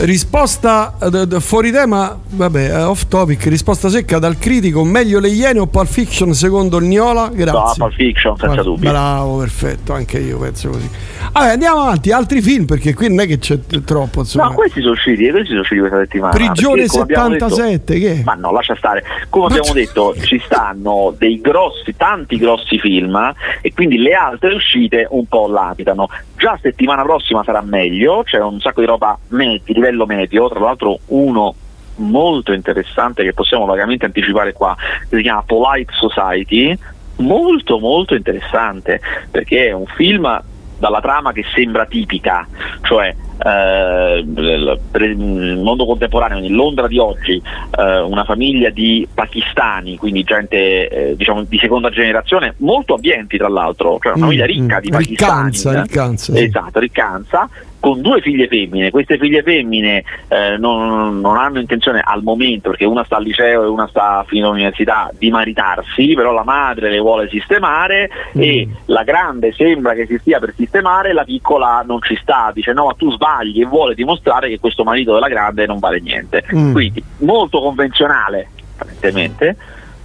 Risposta 0.00 0.96
uh, 1.00 1.40
fuori 1.40 1.70
tema, 1.70 2.18
vabbè, 2.28 2.82
uh, 2.82 2.88
off 2.88 3.06
topic, 3.06 3.44
risposta 3.44 3.88
secca 3.88 4.18
dal 4.18 4.36
critico, 4.38 4.84
meglio 4.84 5.20
le 5.20 5.28
Iene 5.28 5.60
o 5.60 5.66
Pulp 5.66 5.86
Fiction 5.86 6.34
secondo 6.34 6.78
il 6.78 6.84
Niola? 6.84 7.30
Grazie. 7.32 7.52
No, 7.52 7.72
Pulp 7.86 7.94
Fiction, 7.94 8.36
senza 8.36 8.62
dubbio. 8.62 8.90
Bravo, 8.90 9.38
perfetto, 9.38 9.92
anche 9.92 10.18
io 10.18 10.38
penso 10.38 10.68
così. 10.70 10.90
Vabbè, 11.32 11.52
andiamo 11.52 11.82
avanti, 11.82 12.10
altri 12.10 12.42
film 12.42 12.66
perché 12.66 12.92
qui 12.92 13.08
non 13.08 13.20
è 13.20 13.26
che 13.26 13.38
c'è 13.38 13.58
troppo, 13.84 14.20
insomma. 14.20 14.48
No, 14.48 14.54
questi 14.54 14.80
sono 14.80 14.92
usciti, 14.92 15.30
questi 15.30 15.48
sono 15.48 15.60
usciti 15.60 15.80
questa 15.80 15.98
settimana. 15.98 16.32
Prigione 16.34 16.86
77, 16.86 17.68
detto, 17.70 17.92
che? 17.92 18.22
Ma 18.24 18.34
no, 18.34 18.52
lascia 18.52 18.74
stare. 18.76 19.04
Come 19.30 19.46
abbiamo 19.46 19.72
detto, 19.72 20.14
ci 20.20 20.40
stanno 20.44 21.14
dei 21.16 21.40
grossi, 21.40 21.94
tanti 21.96 22.36
grossi 22.36 22.78
film 22.78 23.32
e 23.62 23.72
quindi 23.72 23.96
le 23.98 24.12
altre 24.12 24.54
uscite 24.54 25.06
un 25.08 25.26
po' 25.26 25.46
latitano. 25.46 26.08
Già 26.36 26.58
settimana 26.60 27.02
prossima 27.04 27.42
sarà 27.42 27.62
meglio, 27.62 28.22
c'è 28.24 28.40
un 28.40 28.60
sacco 28.60 28.80
di 28.80 28.86
roba 28.86 29.16
di 29.36 29.72
livello 29.72 30.06
medio, 30.06 30.48
tra 30.48 30.60
l'altro 30.60 30.98
uno 31.06 31.54
molto 31.96 32.52
interessante 32.52 33.22
che 33.22 33.32
possiamo 33.32 33.66
vagamente 33.66 34.04
anticipare 34.04 34.52
qua, 34.52 34.74
che 35.08 35.16
si 35.16 35.22
chiama 35.22 35.42
Polite 35.42 35.92
Society, 35.92 36.76
molto 37.16 37.78
molto 37.78 38.14
interessante 38.14 39.00
perché 39.30 39.68
è 39.68 39.72
un 39.72 39.86
film 39.86 40.42
dalla 40.76 41.00
trama 41.00 41.32
che 41.32 41.44
sembra 41.54 41.86
tipica, 41.86 42.46
cioè 42.82 43.14
eh, 43.42 44.18
il 44.18 45.60
mondo 45.62 45.86
contemporaneo, 45.86 46.38
in 46.38 46.54
Londra 46.54 46.88
di 46.88 46.98
oggi, 46.98 47.40
eh, 47.78 48.00
una 48.00 48.24
famiglia 48.24 48.70
di 48.70 49.06
pakistani, 49.12 49.96
quindi 49.96 50.24
gente 50.24 50.88
eh, 50.88 51.16
diciamo 51.16 51.44
di 51.44 51.58
seconda 51.58 51.90
generazione, 51.90 52.54
molto 52.58 52.94
abbienti 52.94 53.36
tra 53.38 53.48
l'altro, 53.48 53.98
cioè 54.02 54.12
una 54.12 54.26
famiglia 54.26 54.44
mm, 54.44 54.48
ricca 54.48 54.80
di 54.80 54.88
mm, 54.88 54.92
pakistani. 54.92 55.50
Riccanza, 55.50 55.82
riccanza. 55.82 56.32
Sì. 56.32 56.42
Esatto, 56.42 56.78
riccanza, 56.80 57.48
con 57.84 58.00
due 58.00 58.22
figlie 58.22 58.48
femmine. 58.48 58.90
Queste 58.90 59.18
figlie 59.18 59.42
femmine 59.42 60.02
eh, 60.28 60.56
non, 60.56 61.20
non, 61.20 61.36
hanno 61.36 61.60
intenzione 61.60 62.00
al 62.02 62.22
momento, 62.22 62.70
perché 62.70 62.86
una 62.86 63.04
sta 63.04 63.16
al 63.16 63.24
liceo 63.24 63.62
e 63.62 63.66
una 63.66 63.86
sta 63.88 64.20
a 64.20 64.24
fine 64.24 64.46
università, 64.46 65.10
di 65.12 65.30
maritarsi, 65.30 66.14
però 66.14 66.32
la 66.32 66.44
madre 66.44 66.88
le 66.88 66.98
vuole 66.98 67.28
sistemare 67.28 68.08
mm. 68.38 68.40
e 68.40 68.68
la 68.86 69.02
grande 69.02 69.52
sembra 69.52 69.92
che 69.92 70.06
si 70.06 70.16
stia 70.16 70.38
per 70.38 70.54
sistemare, 70.56 71.12
la 71.12 71.24
piccola 71.24 71.84
non 71.86 72.00
ci 72.00 72.16
sta, 72.22 72.50
dice 72.54 72.72
no, 72.72 72.86
ma 72.86 72.94
tu 72.94 73.12
sbagli 73.12 73.60
e 73.60 73.66
vuole 73.66 73.94
dimostrare 73.94 74.48
che 74.48 74.58
questo 74.58 74.82
marito 74.82 75.12
della 75.12 75.28
grande 75.28 75.66
non 75.66 75.78
vale 75.78 76.00
niente. 76.00 76.42
Mm. 76.54 76.72
Quindi 76.72 77.04
molto 77.18 77.60
convenzionale, 77.60 78.48
apparentemente, 78.78 79.56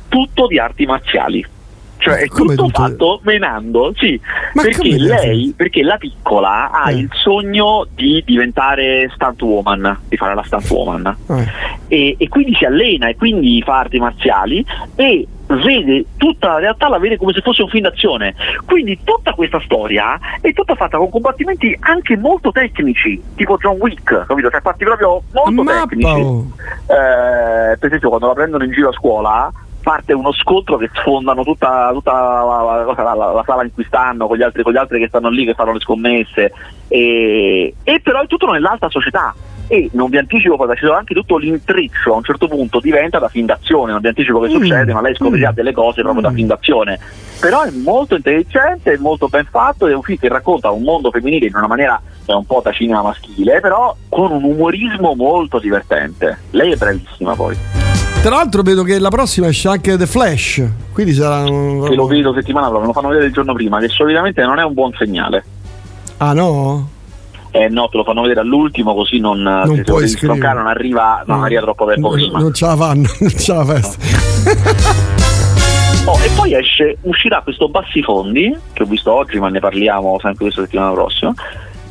tutto 0.09 0.47
di 0.47 0.59
arti 0.59 0.85
marziali 0.85 1.45
cioè 1.99 2.15
è 2.15 2.27
tutto 2.27 2.55
tutto... 2.55 2.69
fatto 2.69 3.19
menando, 3.23 3.93
sì, 3.95 4.19
perché 4.53 4.97
lei, 4.97 5.53
perché 5.55 5.83
la 5.83 5.97
piccola 5.97 6.71
ha 6.71 6.89
eh. 6.89 6.95
il 6.95 7.09
sogno 7.12 7.85
di 7.93 8.23
diventare 8.25 9.09
stunt 9.13 9.41
woman, 9.41 9.99
di 10.07 10.17
fare 10.17 10.33
la 10.33 10.43
stunt 10.43 10.69
woman 10.69 11.15
eh. 11.27 11.47
e, 11.88 12.15
e, 12.17 12.27
quindi 12.29 12.55
si 12.55 12.65
allena 12.65 13.09
e 13.09 13.15
quindi 13.15 13.62
fa 13.62 13.79
arti 13.79 13.99
marziali 13.99 14.65
e 14.95 15.27
vede 15.47 16.05
tutta 16.15 16.47
la 16.49 16.59
realtà 16.59 16.88
la 16.88 16.99
vede 16.99 17.17
come 17.17 17.33
se 17.33 17.41
fosse 17.41 17.63
un 17.63 17.69
film 17.69 17.81
d'azione 17.81 18.35
quindi 18.65 18.99
tutta 19.03 19.33
questa 19.33 19.59
storia 19.62 20.19
è 20.41 20.53
tutta 20.53 20.75
fatta 20.75 20.97
con 20.97 21.09
combattimenti 21.09 21.75
anche 21.79 22.15
molto 22.15 22.51
tecnici 22.51 23.19
tipo 23.35 23.57
John 23.57 23.77
Wick 23.79 24.25
capito? 24.27 24.51
cioè 24.51 24.62
fatti 24.62 24.83
proprio 24.83 25.23
molto 25.31 25.63
Mappa. 25.63 25.88
tecnici 25.88 26.19
eh, 26.19 27.77
per 27.77 27.85
esempio 27.85 28.09
quando 28.09 28.27
la 28.27 28.33
prendono 28.33 28.63
in 28.63 28.71
giro 28.71 28.89
a 28.89 28.93
scuola 28.93 29.51
parte 29.89 30.13
uno 30.13 30.32
scontro 30.34 30.78
che 30.78 30.88
sfondano 30.93 31.43
tutta, 31.43 31.89
tutta 31.91 32.12
la, 32.12 32.84
la, 32.95 33.13
la, 33.15 33.34
la, 33.34 33.43
sala 33.43 33.63
in 33.63 33.73
cui 33.73 33.84
stanno 33.86 34.28
con 34.28 34.38
gli, 34.38 34.43
altri, 34.43 34.62
con 34.62 34.71
gli, 34.71 34.78
altri, 34.78 34.99
che 34.99 35.08
stanno 35.08 35.30
lì 35.30 35.45
che 35.45 35.56
fanno 35.56 35.73
le 35.73 35.80
scommesse. 35.80 36.54
E, 36.88 37.73
e 37.82 37.99
però 37.99 38.21
è 38.21 38.28
tutto 38.28 38.52
nell'alta 38.52 38.88
società. 38.88 39.34
E 39.67 39.89
non 39.93 40.10
vi 40.10 40.17
anticipo 40.17 40.58
poi 40.58 40.75
ci 40.75 40.86
sono 40.86 40.97
anche 40.97 41.15
tutto 41.15 41.38
l'intreccio 41.38 42.13
a 42.13 42.17
un 42.17 42.23
certo 42.23 42.47
punto 42.47 42.80
diventa 42.80 43.17
da 43.17 43.30
fin 43.30 43.47
d'azione. 43.47 43.91
Non 43.91 44.02
vi 44.02 44.10
anticipo 44.10 44.39
che 44.39 44.49
mm. 44.49 44.52
succede 44.52 44.93
ma 44.93 45.02
lei 45.02 45.15
scoprirà 45.15 45.49
mm. 45.49 45.56
delle 45.56 45.71
cose 45.71 46.02
proprio 46.02 46.21
mm. 46.21 46.25
da 46.25 46.32
fin 46.32 46.47
d'azione. 46.47 46.99
Però 47.39 47.63
è 47.63 47.71
molto 47.71 48.15
intelligente 48.15 48.93
è 48.93 48.97
molto 48.97 49.28
ben 49.28 49.45
fatto. 49.45 49.88
È 49.88 49.93
un 49.95 50.04
film 50.04 50.19
che 50.19 50.30
racconta 50.30 50.69
un 50.69 50.84
mondo 50.84 51.10
femminile 51.10 51.47
in 51.47 51.56
una 51.56 51.67
maniera 51.67 51.99
è 52.25 52.34
un 52.34 52.45
po' 52.45 52.62
da 52.63 52.71
cinema 52.71 53.02
maschile 53.02 53.60
però 53.60 53.95
con 54.08 54.32
un 54.32 54.43
umorismo 54.43 55.15
molto 55.15 55.58
divertente. 55.58 56.38
Lei 56.52 56.73
è 56.73 56.75
bravissima 56.75 57.34
poi 57.34 57.58
tra 58.21 58.36
l'altro 58.36 58.62
vedo 58.63 58.84
che 58.84 58.99
la 58.99 59.10
prossima 59.10 59.47
esce 59.47 59.69
anche 59.69 59.95
The 59.95 60.05
Flash, 60.05 60.63
quindi 60.91 61.13
sarà... 61.13 61.43
Che 61.43 61.95
lo 61.95 62.05
vedo 62.05 62.34
settimana 62.34 62.67
prossima, 62.67 62.88
lo 62.88 62.93
fanno 62.93 63.08
vedere 63.08 63.27
il 63.27 63.34
giorno 63.34 63.53
prima, 63.53 63.79
che 63.79 63.88
solitamente 63.88 64.43
non 64.43 64.60
è 64.60 64.63
un 64.63 64.73
buon 64.73 64.91
segnale. 64.97 65.43
Ah 66.17 66.34
no? 66.34 66.89
Eh 67.51 67.69
no, 67.69 67.88
te 67.88 67.97
lo 67.97 68.03
fanno 68.03 68.21
vedere 68.21 68.41
all'ultimo 68.41 68.93
così 68.93 69.19
non, 69.19 69.41
non 69.41 69.75
se 69.75 69.84
puoi 69.84 70.08
stroncare 70.08 70.58
non 70.58 70.67
arriva, 70.67 71.23
non 71.25 71.43
arriva 71.43 71.62
troppo 71.62 71.86
tempo 71.88 72.10
prima. 72.10 72.39
Non 72.39 72.53
ce 72.53 72.65
la 72.65 72.75
fanno, 72.75 73.08
non 73.19 73.29
ce 73.29 73.53
la 73.53 73.65
festa. 73.65 74.05
No. 76.05 76.12
oh, 76.12 76.19
e 76.21 76.29
poi 76.36 76.53
esce, 76.53 76.97
uscirà 77.01 77.41
questo 77.41 77.69
Bassifondi, 77.69 78.55
che 78.73 78.84
ho 78.84 78.86
visto 78.86 79.12
oggi 79.13 79.39
ma 79.39 79.47
ne 79.47 79.60
parliamo 79.60 80.19
sempre 80.21 80.43
questa 80.43 80.62
settimana 80.62 80.91
prossima, 80.91 81.34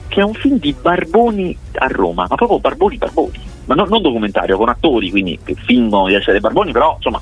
che 0.07 0.21
è 0.21 0.25
un 0.25 0.35
film 0.35 0.59
di 0.59 0.75
Barboni 0.81 1.57
a 1.73 1.87
Roma, 1.89 2.27
ma 2.29 2.37
proprio 2.37 2.61
Barboni 2.61 2.97
Barboni 2.99 3.57
ma 3.69 3.75
no, 3.75 3.85
non 3.85 4.01
documentario, 4.01 4.57
con 4.57 4.71
attori 4.71 5.11
quindi 5.11 5.39
che 5.45 5.55
fingono 5.55 6.09
di 6.09 6.15
essere 6.15 6.41
barboni, 6.41 6.73
però 6.73 6.95
insomma 6.97 7.21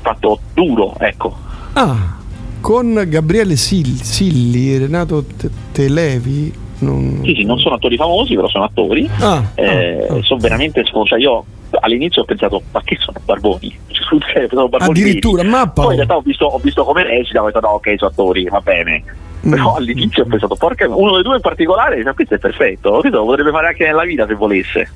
fatto 0.00 0.38
duro, 0.54 0.94
ecco. 0.98 1.36
Ah, 1.72 2.16
con 2.60 3.04
Gabriele 3.08 3.56
Silli, 3.56 3.96
Silli 3.96 4.78
Renato 4.78 5.24
Televi. 5.72 6.64
Non... 6.78 7.22
Sì, 7.24 7.34
sì, 7.38 7.44
non 7.44 7.58
sono 7.58 7.74
attori 7.74 7.96
famosi, 7.96 8.34
però 8.34 8.48
sono 8.48 8.64
attori. 8.64 9.08
Ah, 9.18 9.42
eh, 9.54 10.06
ah, 10.08 10.14
ah. 10.14 10.22
Sono 10.22 10.40
veramente 10.40 10.84
cioè 10.84 11.18
io 11.18 11.44
all'inizio 11.80 12.22
ho 12.22 12.24
pensato, 12.24 12.62
ma 12.70 12.80
che 12.82 12.96
sono 13.00 13.18
barboni? 13.24 13.76
Cioè, 14.06 14.46
sono 14.48 14.68
barboni 14.68 15.00
Addirittura, 15.00 15.42
mappa. 15.42 15.82
Poi 15.82 15.90
in 15.90 15.96
realtà 15.96 16.14
ho 16.14 16.20
visto, 16.20 16.44
ho 16.44 16.58
visto 16.58 16.84
come 16.84 17.02
recita, 17.02 17.42
ho 17.42 17.46
detto 17.46 17.58
no, 17.58 17.68
ok, 17.70 17.94
sono 17.96 18.10
attori, 18.10 18.44
va 18.44 18.60
bene 18.60 19.02
però 19.48 19.72
mm. 19.72 19.76
all'inizio 19.76 20.22
ho 20.22 20.26
pensato 20.26 20.54
porca 20.56 20.88
uno 20.88 21.14
dei 21.14 21.22
due 21.22 21.36
in 21.36 21.40
particolare 21.40 22.02
cioè, 22.02 22.14
questo 22.14 22.34
è 22.34 22.38
perfetto 22.38 22.98
questo 23.00 23.18
lo 23.18 23.24
potrebbe 23.24 23.50
fare 23.50 23.68
anche 23.68 23.84
nella 23.84 24.04
vita 24.04 24.26
se 24.26 24.34
volesse. 24.34 24.90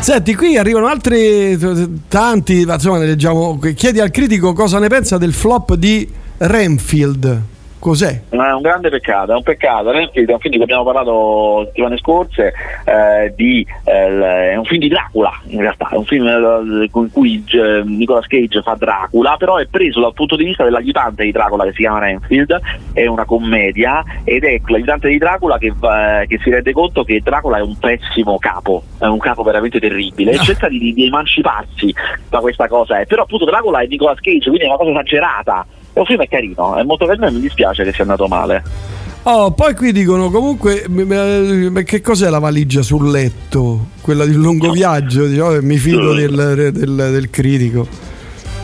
Senti 0.00 0.34
qui 0.34 0.56
arrivano 0.58 0.86
altri 0.86 1.58
tanti 2.08 2.60
insomma 2.60 2.98
ne 2.98 3.06
leggiamo 3.06 3.58
chiedi 3.74 4.00
al 4.00 4.10
critico 4.10 4.52
cosa 4.52 4.78
ne 4.78 4.88
pensa 4.88 5.18
del 5.18 5.32
flop 5.32 5.74
di 5.74 6.08
Renfield 6.38 7.52
cos'è? 7.84 8.18
È 8.30 8.36
un 8.36 8.62
grande 8.62 8.88
peccato, 8.88 9.32
è 9.32 9.34
un 9.34 9.42
peccato. 9.42 9.90
Film, 9.90 10.26
è 10.26 10.32
un 10.32 10.38
film 10.38 10.52
di 10.52 10.56
cui 10.56 10.62
abbiamo 10.62 10.84
parlato 10.84 11.64
settimane 11.66 11.98
scorse, 11.98 12.54
eh, 12.86 13.34
di, 13.36 13.66
eh, 13.84 14.52
è 14.52 14.56
un 14.56 14.64
film 14.64 14.80
di 14.80 14.88
Dracula 14.88 15.30
in 15.48 15.60
realtà, 15.60 15.90
è 15.90 15.96
un 15.96 16.06
film 16.06 16.26
eh, 16.26 16.88
con 16.90 17.10
cui 17.10 17.44
eh, 17.46 17.82
Nicolas 17.84 18.26
Cage 18.26 18.62
fa 18.62 18.74
Dracula, 18.78 19.36
però 19.36 19.58
è 19.58 19.66
preso 19.66 20.00
dal 20.00 20.14
punto 20.14 20.34
di 20.34 20.44
vista 20.44 20.64
dell'aiutante 20.64 21.24
di 21.24 21.30
Dracula 21.30 21.64
che 21.64 21.72
si 21.72 21.82
chiama 21.82 21.98
Renfield, 21.98 22.58
è 22.94 23.06
una 23.06 23.26
commedia 23.26 24.02
ed 24.24 24.44
è 24.44 24.58
l'aiutante 24.66 25.08
di 25.08 25.18
Dracula 25.18 25.58
che, 25.58 25.66
eh, 25.66 26.26
che 26.26 26.38
si 26.42 26.48
rende 26.48 26.72
conto 26.72 27.04
che 27.04 27.20
Dracula 27.22 27.58
è 27.58 27.62
un 27.62 27.76
pessimo 27.78 28.38
capo, 28.38 28.82
è 28.98 29.04
un 29.04 29.18
capo 29.18 29.42
veramente 29.42 29.78
terribile 29.78 30.30
e 30.30 30.38
cerca 30.38 30.68
di, 30.68 30.94
di 30.94 31.04
emanciparsi 31.04 31.94
da 32.30 32.38
questa 32.38 32.66
cosa. 32.66 33.00
Eh. 33.00 33.04
Però 33.04 33.24
appunto 33.24 33.44
Dracula 33.44 33.80
è 33.80 33.86
Nicolas 33.86 34.20
Cage, 34.20 34.48
quindi 34.48 34.64
è 34.64 34.68
una 34.68 34.78
cosa 34.78 34.90
esagerata. 34.90 35.66
È 35.94 36.00
un 36.00 36.06
film 36.06 36.20
è 36.20 36.28
carino, 36.28 36.74
è 36.74 36.82
molto 36.82 37.06
carino 37.06 37.28
e 37.28 37.30
mi 37.30 37.40
dispiace 37.40 37.84
che 37.84 37.92
sia 37.92 38.02
andato 38.02 38.26
male. 38.26 38.62
Oh, 39.22 39.52
poi 39.52 39.74
qui 39.74 39.92
dicono 39.92 40.28
comunque 40.28 40.84
che 41.84 42.00
cos'è 42.02 42.28
la 42.28 42.40
valigia 42.40 42.82
sul 42.82 43.10
letto? 43.10 43.86
Quella 44.02 44.26
di 44.26 44.34
un 44.34 44.42
lungo 44.42 44.70
viaggio, 44.70 45.26
dico, 45.26 45.56
mi 45.62 45.76
fido 45.78 46.12
del, 46.12 46.72
del, 46.72 46.94
del 46.94 47.30
critico. 47.30 47.86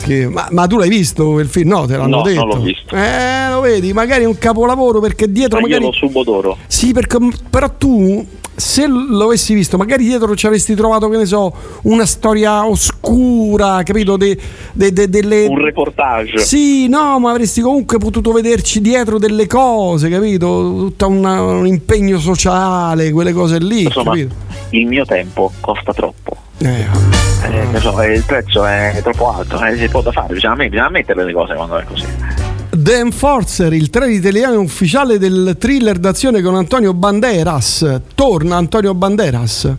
Che, 0.02 0.28
ma, 0.28 0.48
ma, 0.50 0.66
tu 0.66 0.76
l'hai 0.76 0.88
visto 0.88 1.30
quel 1.30 1.46
film? 1.46 1.68
No, 1.68 1.86
te 1.86 1.96
l'hanno 1.96 2.16
no, 2.16 2.22
detto. 2.22 2.44
Non 2.44 2.56
l'ho 2.56 2.62
visto. 2.62 2.94
Eh, 2.96 3.48
lo 3.50 3.60
vedi, 3.60 3.92
magari 3.92 4.24
è 4.24 4.26
un 4.26 4.36
capolavoro 4.36 4.98
perché 5.00 5.30
dietro 5.30 5.60
ma 5.60 5.66
magari. 5.66 5.82
Io 5.82 5.90
lo 5.90 5.94
subodoro. 5.94 6.56
Sì, 6.66 6.92
perché, 6.92 7.18
però 7.48 7.70
tu 7.76 8.26
se 8.60 8.86
lo 8.86 9.24
avessi 9.24 9.54
visto, 9.54 9.76
magari 9.76 10.04
dietro 10.04 10.36
ci 10.36 10.46
avresti 10.46 10.74
trovato, 10.74 11.08
che 11.08 11.16
ne 11.16 11.26
so, 11.26 11.52
una 11.82 12.06
storia 12.06 12.66
oscura, 12.66 13.82
capito? 13.82 14.16
De, 14.16 14.38
de, 14.72 14.92
de, 14.92 15.08
delle... 15.08 15.46
Un 15.46 15.60
reportage. 15.60 16.38
Sì, 16.38 16.88
no, 16.88 17.18
ma 17.18 17.30
avresti 17.30 17.60
comunque 17.60 17.98
potuto 17.98 18.32
vederci 18.32 18.80
dietro 18.80 19.18
delle 19.18 19.46
cose, 19.46 20.08
capito? 20.08 20.46
Tutto 20.46 21.08
un 21.08 21.66
impegno 21.66 22.18
sociale, 22.18 23.10
quelle 23.10 23.32
cose 23.32 23.58
lì. 23.58 23.84
Insomma, 23.84 24.12
capito? 24.12 24.48
il 24.70 24.86
mio 24.86 25.04
tempo 25.04 25.50
costa 25.60 25.92
troppo. 25.92 26.36
Eh, 26.58 26.86
eh, 27.72 27.80
so, 27.80 28.02
il 28.02 28.22
prezzo 28.24 28.66
è 28.66 29.00
troppo 29.02 29.32
alto, 29.32 29.62
eh, 29.64 29.76
si 29.76 29.88
può 29.88 30.02
da 30.02 30.12
fare, 30.12 30.34
bisogna, 30.34 30.56
bisogna 30.56 30.90
mettere 30.90 31.24
le 31.24 31.32
cose 31.32 31.54
quando 31.54 31.78
è 31.78 31.84
così. 31.84 32.49
The 32.70 32.98
Enforcer, 32.98 33.72
il 33.72 33.90
trailer 33.90 34.14
italiano 34.14 34.60
ufficiale 34.60 35.18
del 35.18 35.56
thriller 35.58 35.98
d'azione 35.98 36.40
con 36.40 36.54
Antonio 36.54 36.94
Banderas. 36.94 38.02
Torna 38.14 38.56
Antonio 38.56 38.94
Banderas. 38.94 39.74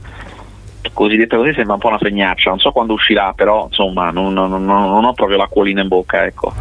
Così 0.91 1.15
detta 1.15 1.37
così 1.37 1.53
sembra 1.53 1.75
un 1.75 1.79
po' 1.79 1.87
una 1.87 1.97
fregnaccia, 1.97 2.49
non 2.49 2.59
so 2.59 2.71
quando 2.71 2.91
uscirà, 2.93 3.31
però 3.33 3.67
insomma 3.69 4.11
non, 4.11 4.33
non, 4.33 4.49
non, 4.49 4.65
non 4.65 5.05
ho 5.05 5.13
proprio 5.13 5.37
l'acquolina 5.37 5.81
in 5.81 5.87
bocca, 5.87 6.25
ecco. 6.25 6.53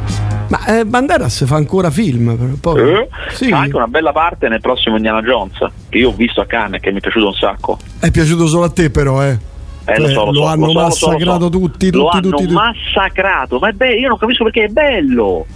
Ma 0.48 0.64
eh, 0.66 0.84
Banderas 0.84 1.44
fa 1.46 1.56
ancora 1.56 1.90
film, 1.90 2.56
poi. 2.60 2.80
Eh, 2.80 3.08
sì. 3.32 3.48
Fa 3.48 3.58
anche 3.58 3.76
una 3.76 3.88
bella 3.88 4.12
parte 4.12 4.48
nel 4.48 4.60
prossimo 4.60 4.96
Indiana 4.96 5.22
Jones, 5.22 5.58
che 5.88 5.98
io 5.98 6.10
ho 6.10 6.14
visto 6.14 6.40
a 6.40 6.46
Cannes 6.46 6.80
che 6.80 6.92
mi 6.92 6.98
è 6.98 7.00
piaciuto 7.00 7.26
un 7.26 7.34
sacco. 7.34 7.78
È 7.98 8.10
piaciuto 8.12 8.46
solo 8.46 8.66
a 8.66 8.70
te 8.70 8.90
però, 8.90 9.22
eh. 9.24 9.36
Eh, 9.84 9.98
lo, 9.98 10.08
so, 10.08 10.24
lo, 10.26 10.30
lo 10.30 10.40
so, 10.42 10.46
hanno 10.46 10.66
lo 10.66 10.72
so, 10.72 10.78
massacrato 10.78 11.48
tutti, 11.48 11.86
tutti, 11.86 11.90
lo 11.90 12.08
hanno 12.08 12.20
tutti, 12.20 12.42
tutti. 12.42 12.52
massacrato, 12.52 13.58
ma 13.58 13.68
è 13.68 13.72
bello, 13.72 13.98
io 13.98 14.08
non 14.08 14.18
capisco 14.18 14.44
perché 14.44 14.64
è 14.64 14.68
bello. 14.68 15.46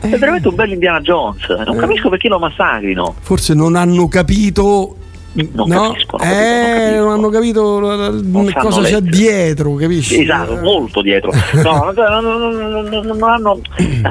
È 0.00 0.06
Eh. 0.06 0.18
veramente 0.18 0.48
un 0.48 0.54
bel 0.54 0.72
Indiana 0.72 1.00
Jones. 1.00 1.48
Non 1.48 1.76
Eh. 1.76 1.80
capisco 1.80 2.08
perché 2.08 2.28
lo 2.28 2.38
massacrino. 2.38 3.14
Forse 3.20 3.54
non 3.54 3.76
hanno 3.76 4.08
capito. 4.08 4.96
Non 5.36 5.68
no? 5.68 5.90
capisco, 5.90 6.16
non 6.16 6.26
eh, 6.26 6.96
non 6.96 7.12
hanno 7.12 7.28
capito 7.28 7.78
Non 7.78 8.48
sanno 8.48 8.68
cosa 8.68 8.80
c'è 8.80 9.00
dietro, 9.00 9.74
capisci? 9.74 10.22
Esatto, 10.22 10.56
molto 10.62 11.02
dietro. 11.02 11.30
No, 11.62 11.92
non, 11.94 13.22
hanno 13.22 13.60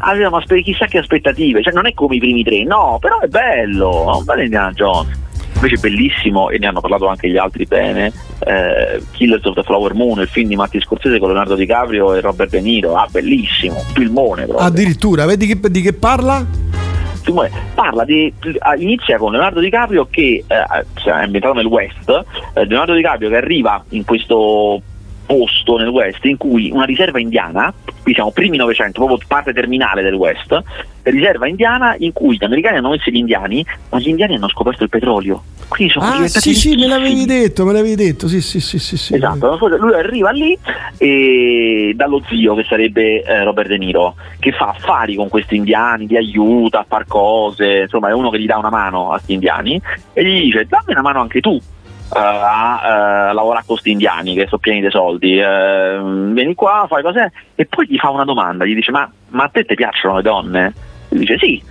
avevano 0.01 0.43
chissà 0.63 0.85
che 0.85 0.99
aspettative, 0.99 1.63
cioè 1.63 1.73
non 1.73 1.87
è 1.87 1.95
come 1.95 2.17
i 2.17 2.19
primi 2.19 2.43
tre, 2.43 2.63
no, 2.63 2.99
però 3.01 3.19
è 3.21 3.27
bello, 3.27 4.13
è 4.13 4.17
un 4.17 4.23
bel 4.23 4.43
Indiana 4.43 4.71
Jones. 4.71 5.17
Invece 5.65 5.77
bellissimo, 5.77 6.49
e 6.51 6.59
ne 6.59 6.67
hanno 6.67 6.79
parlato 6.79 7.07
anche 7.07 7.27
gli 7.27 7.37
altri 7.37 7.65
bene, 7.65 8.13
eh, 8.45 9.01
Killers 9.11 9.43
of 9.45 9.55
the 9.55 9.63
Flower 9.63 9.95
Moon, 9.95 10.19
il 10.19 10.27
film 10.27 10.47
di 10.47 10.55
Matti 10.55 10.79
Scorsese 10.79 11.17
con 11.17 11.29
Leonardo 11.29 11.55
DiCaprio 11.55 12.13
e 12.13 12.21
Robert 12.21 12.51
De 12.51 12.61
Niro, 12.61 12.95
ah 12.95 13.07
bellissimo, 13.09 13.79
filmone 13.93 14.45
proprio. 14.45 14.63
Addirittura, 14.63 15.25
vedi 15.25 15.47
che, 15.47 15.59
di 15.71 15.81
che 15.81 15.93
parla? 15.93 16.45
Parla 17.73 18.05
di 18.05 18.31
inizia 18.77 19.17
con 19.17 19.31
Leonardo 19.31 19.59
DiCaprio 19.59 20.07
che 20.07 20.43
eh, 20.47 20.85
cioè, 20.93 21.13
è 21.13 21.23
ambientato 21.23 21.55
nel 21.55 21.65
West 21.65 22.07
eh, 22.53 22.65
Leonardo 22.65 22.93
DiCaprio 22.93 23.29
che 23.29 23.37
arriva 23.37 23.83
in 23.89 24.05
questo 24.05 24.79
posto 25.25 25.77
nel 25.77 25.87
West 25.87 26.23
in 26.25 26.37
cui 26.37 26.71
una 26.71 26.85
riserva 26.85 27.19
indiana 27.19 27.73
qui 28.03 28.13
siamo 28.13 28.31
primi 28.31 28.57
900 28.57 28.91
proprio 29.03 29.27
parte 29.27 29.53
terminale 29.53 30.01
del 30.01 30.13
West 30.13 30.61
riserva 31.03 31.47
indiana 31.47 31.95
in 31.99 32.13
cui 32.13 32.37
gli 32.37 32.43
americani 32.43 32.77
hanno 32.77 32.89
messo 32.89 33.09
gli 33.09 33.17
indiani 33.17 33.65
ma 33.89 33.99
gli 33.99 34.09
indiani 34.09 34.35
hanno 34.35 34.49
scoperto 34.49 34.83
il 34.83 34.89
petrolio 34.89 35.43
quindi 35.67 35.93
sono 35.93 36.05
Ah, 36.05 36.27
sì, 36.27 36.53
sì, 36.53 36.75
me 36.75 36.87
l'avevi 36.87 37.25
detto, 37.25 37.65
me 37.65 37.73
l'avevi 37.73 37.95
detto. 37.95 38.27
Sì, 38.27 38.41
sì, 38.41 38.59
sì, 38.59 38.77
sì. 38.77 38.97
sì. 38.97 39.15
Esatto, 39.15 39.57
lui 39.77 39.93
arriva 39.93 40.29
lì 40.29 40.57
e 40.97 41.93
dallo 41.95 42.21
zio 42.27 42.55
che 42.55 42.63
sarebbe 42.63 43.23
eh, 43.23 43.43
Robert 43.43 43.69
De 43.69 43.77
Niro, 43.77 44.15
che 44.39 44.51
fa 44.51 44.69
affari 44.69 45.15
con 45.15 45.27
questi 45.27 45.55
indiani, 45.55 46.07
li 46.07 46.17
aiuta 46.17 46.79
a 46.79 46.85
far 46.87 47.05
cose, 47.07 47.81
insomma 47.81 48.09
è 48.09 48.13
uno 48.13 48.29
che 48.29 48.39
gli 48.39 48.45
dà 48.45 48.57
una 48.57 48.69
mano 48.69 49.07
a 49.07 49.15
questi 49.15 49.33
indiani 49.33 49.81
e 50.13 50.23
gli 50.23 50.43
dice 50.43 50.65
dammi 50.65 50.91
una 50.91 51.01
mano 51.01 51.21
anche 51.21 51.41
tu. 51.41 51.59
Eh, 52.13 52.19
a 52.19 52.81
eh, 53.29 53.33
lavorare 53.33 53.63
con 53.65 53.75
questi 53.75 53.91
indiani 53.91 54.35
che 54.35 54.45
sono 54.45 54.59
pieni 54.59 54.81
di 54.81 54.89
soldi 54.89 55.39
eh, 55.39 55.99
vieni 56.31 56.53
qua 56.55 56.85
fai 56.87 57.01
cos'è 57.01 57.29
e 57.55 57.65
poi 57.65 57.87
gli 57.87 57.97
fa 57.97 58.09
una 58.09 58.25
domanda 58.25 58.65
gli 58.65 58.75
dice 58.75 58.91
ma, 58.91 59.09
ma 59.29 59.43
a 59.43 59.49
te 59.49 59.65
ti 59.65 59.75
piacciono 59.75 60.17
le 60.17 60.21
donne? 60.21 60.73
Lui 61.09 61.19
dice 61.21 61.37
sì 61.37 61.61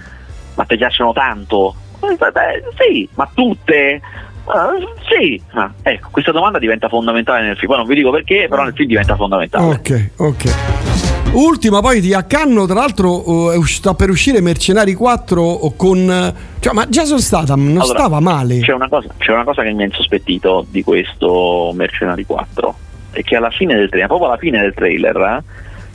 ma 0.54 0.64
ti 0.64 0.76
piacciono 0.76 1.12
tanto? 1.12 1.74
Eh, 2.00 2.16
beh, 2.16 2.64
sì 2.76 3.08
ma 3.14 3.28
tutte? 3.32 4.00
Ah, 4.46 4.72
sì, 5.08 5.40
Ah, 5.52 5.72
ecco, 5.82 6.08
questa 6.10 6.30
domanda 6.30 6.58
diventa 6.58 6.88
fondamentale 6.88 7.46
nel 7.46 7.56
film. 7.56 7.68
Poi 7.68 7.78
non 7.78 7.86
vi 7.86 7.94
dico 7.94 8.10
perché, 8.10 8.46
però 8.48 8.62
nel 8.62 8.74
film 8.74 8.88
diventa 8.88 9.16
fondamentale. 9.16 9.64
Ok, 9.64 10.10
ok. 10.18 10.93
Ultima 11.34 11.80
poi 11.80 12.00
di 12.00 12.14
Accanno, 12.14 12.64
tra 12.64 12.74
l'altro 12.74 13.52
eh, 13.52 13.56
usci- 13.56 13.78
sta 13.78 13.94
per 13.94 14.08
uscire 14.08 14.40
Mercenari 14.40 14.94
4 14.94 15.72
con... 15.76 16.34
Cioè, 16.60 16.72
ma 16.72 16.86
Jason 16.86 17.18
Statham 17.18 17.60
non 17.60 17.80
Allora, 17.80 17.98
stava 17.98 18.20
male. 18.20 18.60
C'è 18.60 18.72
una, 18.72 18.88
cosa, 18.88 19.08
c'è 19.18 19.32
una 19.32 19.42
cosa 19.42 19.62
che 19.62 19.72
mi 19.72 19.82
ha 19.82 19.86
insospettito 19.86 20.64
di 20.70 20.84
questo 20.84 21.72
Mercenari 21.74 22.24
4, 22.24 22.74
è 23.10 23.22
che 23.22 23.34
alla 23.34 23.50
fine 23.50 23.74
del 23.74 23.88
trailer, 23.88 24.06
proprio 24.06 24.28
alla 24.28 24.38
fine 24.38 24.60
del 24.60 24.74
trailer, 24.74 25.16
eh, 25.16 25.42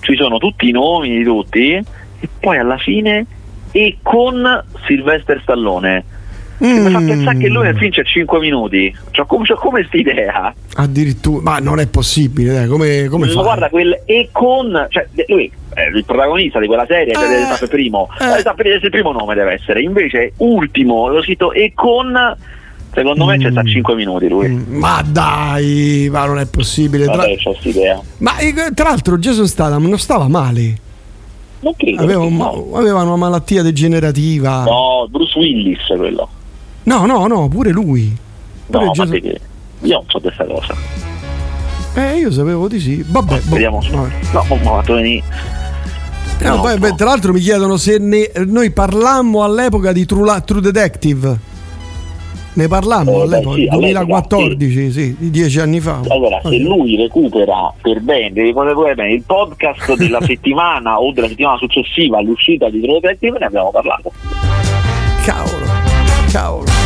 ci 0.01 0.15
sono 0.15 0.39
tutti 0.39 0.67
i 0.67 0.71
nomi 0.71 1.09
di 1.09 1.23
tutti, 1.23 1.71
e 1.71 2.29
poi 2.37 2.57
alla 2.57 2.77
fine 2.77 3.25
e 3.71 3.97
con 4.01 4.65
Sylvester 4.85 5.39
Stallone. 5.41 6.03
Mm. 6.63 6.85
Mi 6.85 6.91
fa 6.91 6.99
pensare 6.99 7.37
che 7.37 7.47
lui 7.47 7.63
nel 7.63 7.77
film 7.77 7.91
c'è 7.91 8.03
5 8.03 8.39
minuti. 8.39 8.93
Cioè, 9.11 9.25
come, 9.25 9.45
c'ho 9.45 9.55
come 9.55 9.85
st'idea? 9.87 10.53
Addirittura, 10.75 11.41
ma 11.43 11.59
non 11.59 11.79
è 11.79 11.87
possibile, 11.87 12.53
dai, 12.53 12.67
come, 12.67 13.07
come 13.09 13.27
Ma 13.27 13.31
fa? 13.33 13.41
guarda 13.41 13.69
quel 13.69 14.01
e 14.05 14.29
con 14.31 14.87
cioè 14.89 15.07
lui 15.27 15.49
è 15.73 15.81
il 15.95 16.03
protagonista 16.03 16.59
di 16.59 16.67
quella 16.67 16.85
serie 16.87 17.13
deve 17.13 17.25
Eh, 17.25 17.31
essere 17.35 17.45
stato 17.45 17.63
il 17.65 17.69
primo 17.69 18.09
eh. 18.19 18.37
eh. 18.37 18.41
sapere 18.41 18.73
il 18.75 18.89
primo 18.89 19.11
nome 19.11 19.35
deve 19.35 19.53
essere 19.53 19.81
invece 19.81 20.33
ultimo 20.37 21.07
l'ho 21.07 21.21
scritto 21.21 21.51
e 21.53 21.71
con 21.75 22.35
secondo 22.93 23.25
me 23.25 23.37
c'è 23.37 23.51
sta 23.51 23.63
5 23.63 23.95
minuti 23.95 24.27
lui 24.27 24.47
Mm, 24.49 24.75
Ma 24.77 25.01
dai, 25.05 26.09
ma 26.11 26.25
non 26.25 26.39
è 26.39 26.45
possibile. 26.47 27.05
Tra, 27.05 27.15
vabbè 27.17 27.35
c'ho 27.37 27.51
quest'idea 27.51 28.01
ma 28.17 28.37
eh, 28.39 28.53
tra 28.73 28.89
l'altro 28.89 29.17
Jason 29.17 29.47
Statham 29.47 29.85
non 29.87 29.99
stava 29.99 30.27
male. 30.27 30.75
non 31.61 31.73
credo 31.77 32.01
Aveva, 32.01 32.23
un- 32.23 32.35
no. 32.35 32.69
aveva 32.73 33.03
una 33.03 33.15
malattia 33.15 33.61
degenerativa. 33.63 34.63
no 34.63 35.07
Bruce 35.09 35.37
Willis 35.37 35.85
quello 35.95 36.29
No, 36.89 37.05
no, 37.05 37.27
no, 37.27 37.47
pure 37.47 37.69
lui. 37.71 38.15
Pure 38.65 38.85
no 38.85 38.91
Jason- 38.91 39.19
che 39.19 39.39
io 39.81 39.93
non 39.95 40.03
so 40.07 40.19
questa 40.19 40.43
cosa 40.45 40.75
Eh, 41.93 42.17
io 42.17 42.31
sapevo 42.31 42.67
di 42.67 42.79
sì. 42.79 43.03
Vabbè, 43.07 43.39
boh, 43.41 43.53
vediamo 43.53 43.79
vabbè. 43.79 44.09
no 44.33 44.45
ma 44.49 44.55
fatto 44.71 44.93
venire 44.95 45.23
Eh, 46.39 46.43
No, 46.47 46.61
poi, 46.61 46.73
no. 46.73 46.79
beh, 46.79 46.95
tra 46.95 47.05
l'altro 47.05 47.31
mi 47.33 47.39
chiedono 47.41 47.77
se 47.77 47.97
ne- 47.99 48.31
noi 48.45 48.71
parlammo 48.71 49.43
all'epoca 49.43 49.91
di 49.91 50.05
True, 50.05 50.25
La- 50.25 50.41
True 50.41 50.61
Detective. 50.61 51.37
Ne 52.53 52.67
parlammo 52.67 53.11
Eh, 53.11 53.15
beh, 53.15 53.21
all'epoca, 53.35 53.55
sì, 53.55 53.67
all'epoca, 53.67 53.77
2014, 53.77 54.91
sì. 54.91 55.15
di 55.19 55.29
dieci 55.29 55.59
anni 55.59 55.79
fa. 55.79 55.99
Allora, 56.07 56.39
se 56.43 56.57
lui 56.57 56.95
recupera 56.97 57.71
per 57.81 57.99
bene, 58.01 58.51
guardare 58.51 58.95
bene, 58.95 59.13
il 59.13 59.23
podcast 59.25 59.95
della 59.95 60.19
settimana 60.25 60.99
o 60.99 61.11
della 61.13 61.27
settimana 61.27 61.57
successiva 61.57 62.17
all'uscita 62.17 62.69
di 62.69 62.81
True 62.81 62.99
Detective, 62.99 63.37
ne 63.39 63.45
abbiamo 63.45 63.69
parlato. 63.71 64.11
Cavolo, 65.23 65.65
cavolo. 66.31 66.78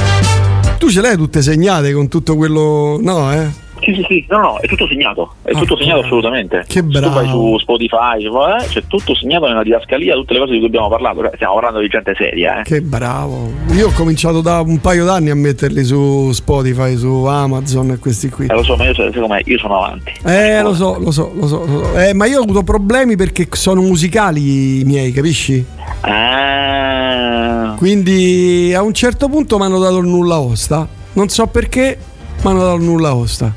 Tu 0.84 0.90
ce 0.90 1.00
le 1.00 1.08
hai 1.08 1.16
tutte 1.16 1.42
segnate 1.42 1.94
con 1.94 2.10
tutto 2.10 2.36
quello. 2.36 3.00
No, 3.02 3.32
eh? 3.32 3.48
Sì, 3.84 3.94
sì, 3.96 4.06
sì, 4.08 4.26
no, 4.30 4.38
no, 4.40 4.58
è 4.60 4.68
tutto 4.68 4.88
segnato, 4.88 5.34
è 5.42 5.52
Ah, 5.54 5.60
tutto 5.60 5.76
segnato 5.78 6.00
che- 6.00 6.06
assolutamente. 6.06 6.64
che 6.68 6.80
Se 6.80 6.82
Tu 6.82 6.90
vai 7.10 7.26
bravo. 7.26 7.28
su 7.28 7.58
Spotify, 7.60 8.24
eh, 8.26 8.66
c'è 8.70 8.84
tutto 8.88 9.14
segnato 9.16 9.48
nella 9.48 9.64
didascalia, 9.64 10.14
tutte 10.16 10.34
le 10.34 10.40
cose 10.40 10.52
di 10.54 10.58
cui 10.60 10.68
abbiamo 10.68 10.88
parlato, 10.90 11.30
stiamo 11.36 11.54
parlando 11.56 11.80
di 11.80 11.88
gente 11.90 12.14
seria, 12.18 12.60
eh. 12.60 12.64
Che 12.64 12.82
bravo. 12.82 13.52
Io 13.74 13.88
ho 13.88 13.92
cominciato 13.92 14.42
da 14.42 14.62
un 14.62 14.80
paio 14.80 15.04
d'anni 15.06 15.30
a 15.32 15.36
metterli 15.36 15.84
su 15.84 16.32
Spotify, 16.32 16.96
su 16.98 17.26
Amazon 17.26 17.92
e 17.92 17.98
questi 18.00 18.30
qui. 18.30 18.48
Eh, 18.50 18.54
lo 18.54 18.64
so, 18.64 18.76
ma 18.78 18.86
io, 18.86 18.94
secondo 18.94 19.28
me, 19.28 19.42
io 19.46 19.58
sono 19.58 19.78
avanti. 19.84 20.12
Eh, 20.26 20.62
lo 20.62 20.74
so, 20.74 20.98
lo 21.00 21.12
so, 21.12 21.32
lo 21.36 21.48
so. 21.48 21.66
lo 21.66 21.84
so. 21.84 21.98
Eh, 22.00 22.14
ma 22.14 22.26
io 22.26 22.40
ho 22.40 22.44
avuto 22.44 22.64
problemi 22.64 23.16
perché 23.18 23.48
sono 23.52 23.82
musicali 23.82 24.80
i 24.80 24.84
miei, 24.86 25.12
capisci? 25.12 25.66
Ah, 26.02 27.76
Quindi 27.78 28.74
a 28.76 28.82
un 28.82 28.94
certo 28.94 29.28
punto 29.28 29.58
mi 29.58 29.66
hanno 29.66 29.80
dato 29.80 29.98
il 29.98 30.08
nulla 30.08 30.40
osta. 30.40 30.88
Non 31.14 31.28
so 31.30 31.48
perché, 31.48 31.98
mi 32.42 32.50
hanno 32.50 32.60
dato 32.64 32.76
il 32.76 32.84
nulla 32.84 33.14
osta. 33.16 33.54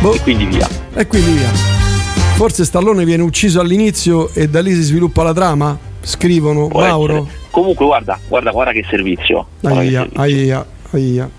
Boh, 0.00 0.14
e 0.14 0.20
quindi 0.20 0.46
via. 0.46 0.66
e 0.94 1.06
quindi 1.06 1.32
via. 1.32 1.48
Forse 2.36 2.64
Stallone 2.64 3.04
viene 3.04 3.22
ucciso 3.22 3.60
all'inizio 3.60 4.32
e 4.32 4.48
da 4.48 4.60
lì 4.62 4.72
si 4.72 4.80
sviluppa 4.82 5.22
la 5.22 5.34
trama? 5.34 5.78
Scrivono 6.00 6.68
Può 6.68 6.80
Mauro. 6.80 7.12
essere. 7.24 7.38
Comunque 7.50 7.84
guarda, 7.84 8.18
guarda, 8.26 8.50
guarda 8.50 8.72
che 8.72 8.84
servizio. 8.88 9.46
Guarda 9.60 9.80
che 9.80 9.86
Aia, 9.86 9.98
servizio. 10.00 10.22
aia, 10.22 10.66
aia. 10.92 11.30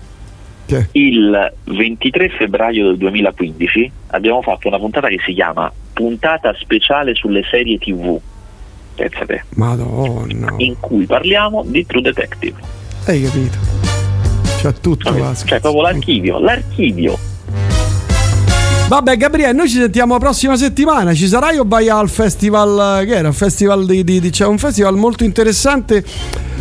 Che? 0.64 0.88
Il 0.92 1.52
23 1.64 2.28
febbraio 2.38 2.86
del 2.86 2.96
2015 2.98 3.90
abbiamo 4.08 4.40
fatto 4.42 4.68
una 4.68 4.78
puntata 4.78 5.08
che 5.08 5.18
si 5.26 5.32
chiama 5.34 5.70
Puntata 5.92 6.54
speciale 6.58 7.14
sulle 7.14 7.42
serie 7.50 7.78
TV. 7.78 8.18
Pensa 8.94 9.26
te. 9.26 9.42
Madonna. 9.56 10.54
In 10.58 10.76
cui 10.78 11.04
parliamo 11.06 11.64
di 11.66 11.84
True 11.84 12.02
Detective. 12.02 12.58
Hai 13.06 13.22
capito? 13.22 13.58
C'è 14.60 14.72
tutto 14.80 15.12
qua. 15.12 15.34
Cioè 15.34 15.58
proprio 15.60 15.82
l'archivio, 15.82 16.38
l'archivio. 16.38 17.18
Vabbè, 18.88 19.16
Gabriele, 19.16 19.52
noi 19.54 19.68
ci 19.70 19.78
sentiamo 19.78 20.12
la 20.14 20.18
prossima 20.18 20.54
settimana. 20.56 21.14
Ci 21.14 21.26
sarai 21.26 21.56
o 21.56 21.64
vai 21.66 21.88
al 21.88 22.10
festival? 22.10 23.00
eh, 23.02 23.06
Che 23.06 23.14
era? 23.16 23.28
Un 23.28 23.34
festival 23.34 23.86
di, 23.86 24.04
di- 24.04 24.20
di- 24.20 24.28
c'è 24.30 24.44
un 24.46 24.58
festival 24.58 24.96
molto 24.96 25.24
interessante 25.24 26.04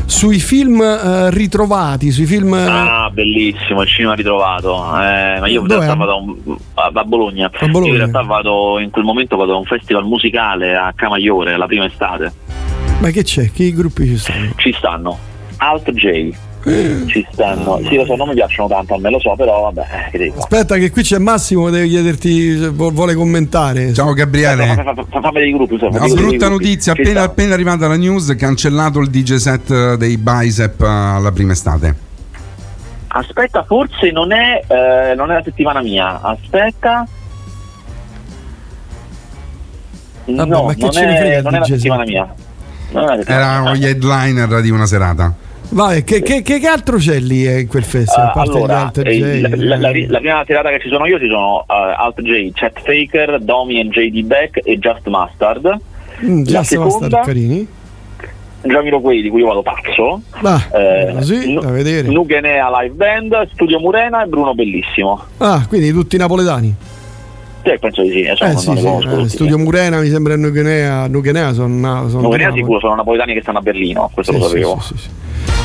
sui 0.06 0.40
film 0.40 0.82
eh, 0.82 1.30
ritrovati, 1.32 2.10
sui 2.12 2.26
film. 2.26 2.54
eh, 2.54 2.66
Ah, 2.68 3.10
bellissimo, 3.12 3.82
il 3.82 3.88
cinema 3.90 4.14
ritrovato. 4.14 4.76
Eh, 4.78 5.40
ma 5.42 5.48
io 5.48 5.62
in 5.62 5.68
realtà 5.68 5.94
vado 5.96 6.12
a, 6.12 6.16
un- 6.16 6.38
a- 6.76 6.92
a 6.94 7.04
Bologna. 7.04 7.48
A 7.54 7.68
Bologna. 7.68 7.88
Io 7.88 7.92
in 7.92 7.98
realtà 8.00 8.22
vado 8.22 8.80
in 8.80 8.90
quel 8.92 9.04
momento 9.04 9.36
vado 9.36 9.54
a 9.54 9.58
un 9.58 9.66
festival 9.66 10.06
musicale 10.06 10.74
a 10.76 10.94
Camaiore, 10.96 11.58
la 11.58 11.66
prima 11.66 11.86
estate. 11.86 12.32
Ma 13.00 13.10
che 13.10 13.24
c'è? 13.24 13.52
Che 13.52 13.74
gruppi 13.74 14.06
ci 14.08 14.18
stanno? 14.18 14.52
Ci 14.56 14.74
stanno 14.78 15.18
Alt 15.58 15.92
J. 15.92 16.30
Ci 16.64 17.28
stanno. 17.32 17.80
Sì, 17.88 17.96
lo 17.96 18.06
so, 18.06 18.16
non 18.16 18.28
mi 18.28 18.36
piacciono 18.36 18.68
tanto, 18.70 18.94
a 18.94 19.00
me 19.00 19.10
lo 19.10 19.20
so, 19.20 19.34
però 19.36 19.72
vabbè, 19.72 20.10
eh, 20.12 20.18
che? 20.18 20.34
Aspetta, 20.38 20.78
che 20.78 20.92
qui 20.92 21.02
c'è 21.02 21.18
Massimo 21.18 21.66
che 21.66 21.72
deve 21.72 21.88
chiederti 21.88 22.56
vuole 22.70 23.16
commentare. 23.16 23.94
Ciao 23.94 24.14
Gabriele. 24.14 24.68
fa- 24.76 24.84
fa- 24.84 25.06
fa- 25.10 25.22
Fammi 25.22 25.40
dei 25.40 25.52
gruppi, 25.54 25.78
dico 25.78 25.90
dei 25.90 26.14
brutta 26.14 26.48
gruppi. 26.48 26.50
notizia, 26.50 26.94
Ci 26.94 27.02
appena, 27.02 27.24
appena 27.24 27.54
arrivata 27.56 27.88
la 27.88 27.98
news, 27.98 28.36
cancellato 28.38 29.00
il 29.00 29.10
DJ 29.10 29.36
set 29.36 29.96
dei 29.96 30.18
Bicep 30.18 30.82
alla 30.82 31.32
prima 31.32 31.54
estate. 31.54 32.10
Aspetta, 33.08 33.64
forse 33.64 34.12
non 34.12 34.32
è, 34.32 34.64
eh, 34.68 35.16
non 35.16 35.32
è 35.32 35.34
la 35.34 35.44
settimana 35.44 35.82
mia. 35.82 36.22
Aspetta. 36.22 37.06
Vabbè, 40.26 40.50
no, 40.50 40.64
ma 40.64 40.74
che 40.74 40.82
non, 40.82 40.92
ce 40.92 41.06
ne 41.06 41.18
frega 41.18 41.34
è, 41.34 41.38
il 41.38 41.44
non 41.44 41.56
è 41.56 41.60
la 41.60 41.66
settimana 41.66 42.04
mia. 42.04 42.34
È 42.92 43.24
Era 43.26 43.74
gli 43.74 43.86
headliner 43.86 44.62
di 44.62 44.70
una 44.70 44.86
serata. 44.86 45.34
Vai, 45.74 46.04
che, 46.04 46.22
che- 46.22 46.42
che- 46.42 46.68
altro 46.68 46.98
c'è 46.98 47.18
lì 47.20 47.46
eh, 47.48 47.62
in 47.62 47.68
quel 47.68 47.84
festival? 47.84 48.32
Uh, 48.36 48.40
allora, 48.40 48.92
eh, 49.04 49.40
la, 49.42 49.50
la- 49.56 49.78
la- 49.78 49.92
la 50.08 50.20
prima 50.20 50.44
serata 50.46 50.70
che 50.70 50.80
ci 50.82 50.90
sono 50.90 51.06
io 51.06 51.18
ci 51.18 51.28
sono 51.28 51.60
uh, 51.60 51.64
Alt 51.68 52.22
J, 52.22 52.52
Chat 52.54 52.82
Faker, 52.84 53.40
Domi 53.40 53.80
e 53.80 53.88
JD 53.88 54.22
Beck 54.26 54.60
e 54.64 54.78
Just 54.78 55.08
Mustard. 55.08 55.74
Mm, 56.26 56.44
stare 56.44 56.66
seconda- 56.66 57.22
carini. 57.22 57.68
Giamiro 58.64 59.00
Quei 59.02 59.22
di 59.24 59.30
cui 59.30 59.40
io 59.40 59.48
vado 59.48 59.64
pazzo. 59.64 60.22
Ah, 60.44 60.62
Eh, 60.78 61.14
così, 61.16 61.54
da 61.56 61.72
vedere. 61.72 62.08
Nugenea 62.10 62.70
Live 62.82 62.94
Band, 62.94 63.50
Studio 63.54 63.80
Murena 63.80 64.24
e 64.24 64.28
Bruno 64.28 64.54
Bellissimo. 64.54 65.20
Ah, 65.38 65.66
quindi 65.68 65.92
tutti 65.92 66.16
napoletani. 66.18 66.76
Sì, 67.64 67.72
penso 67.80 68.02
di 68.04 68.12
sì, 68.12 68.26
adesso 68.28 68.44
Eh 68.44 68.58
sì, 68.58 68.78
sì. 68.78 68.88
eh. 68.88 69.30
Studio 69.30 69.58
Murena 69.58 70.00
mi 70.00 70.10
sembra 70.10 70.36
Nugenea. 70.36 71.08
Nugenea 71.08 71.54
sono, 71.54 72.08
sono 72.10 72.22
Nugenea 72.22 72.52
sicuro, 72.52 72.80
sono 72.80 72.96
napoletani 72.96 73.34
che 73.34 73.42
stanno 73.42 73.60
a 73.60 73.62
Berlino, 73.62 74.12
questo 74.14 74.34
Sì, 74.34 74.38
lo 74.40 74.46
sapevo. 74.48 74.80
sì, 74.82 74.94
sì. 74.98 75.10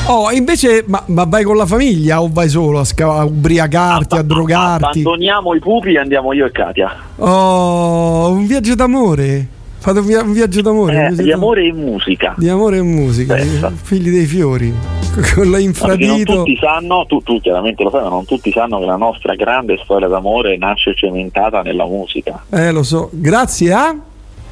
Oh, 0.09 0.31
invece, 0.35 0.83
ma, 0.87 1.01
ma 1.07 1.25
vai 1.25 1.43
con 1.43 1.55
la 1.57 1.65
famiglia 1.65 2.21
o 2.21 2.29
vai 2.31 2.49
solo 2.49 2.79
a, 2.79 2.83
sca- 2.83 3.11
a 3.19 3.23
ubriacarti, 3.25 4.15
a 4.15 4.19
Abba- 4.19 4.33
drogarti? 4.33 4.83
Abbandoniamo 5.01 5.53
i 5.53 5.59
pupi 5.59 5.93
e 5.93 5.99
andiamo 5.99 6.33
io 6.33 6.45
e 6.45 6.51
Katia. 6.51 6.91
Oh, 7.17 8.29
un 8.31 8.45
viaggio 8.45 8.75
d'amore. 8.75 9.47
Fate 9.79 9.99
un, 9.99 10.05
via- 10.05 10.23
un 10.23 10.33
viaggio 10.33 10.61
d'amore. 10.61 10.91
un 10.95 10.97
Eh, 10.99 11.07
viaggio 11.07 11.21
di 11.23 11.31
amore 11.31 11.65
e 11.67 11.73
musica. 11.73 12.33
Di 12.37 12.49
amore 12.49 12.77
e 12.77 12.81
musica, 12.81 13.35
Pensa. 13.35 13.71
figli 13.71 14.09
dei 14.09 14.25
fiori, 14.25 14.73
con 15.35 15.47
No, 15.49 15.57
perché 15.87 16.05
non 16.07 16.23
tutti 16.23 16.57
sanno, 16.59 17.05
tu, 17.07 17.21
tu 17.21 17.39
chiaramente 17.39 17.83
lo 17.83 17.89
sai, 17.91 18.01
ma 18.03 18.09
non 18.09 18.25
tutti 18.25 18.51
sanno 18.51 18.79
che 18.79 18.85
la 18.85 18.95
nostra 18.97 19.35
grande 19.35 19.79
storia 19.83 20.07
d'amore 20.07 20.57
nasce 20.57 20.93
cementata 20.95 21.61
nella 21.61 21.85
musica. 21.85 22.43
Eh, 22.49 22.71
lo 22.71 22.83
so, 22.83 23.09
grazie 23.11 23.71
a. 23.73 23.95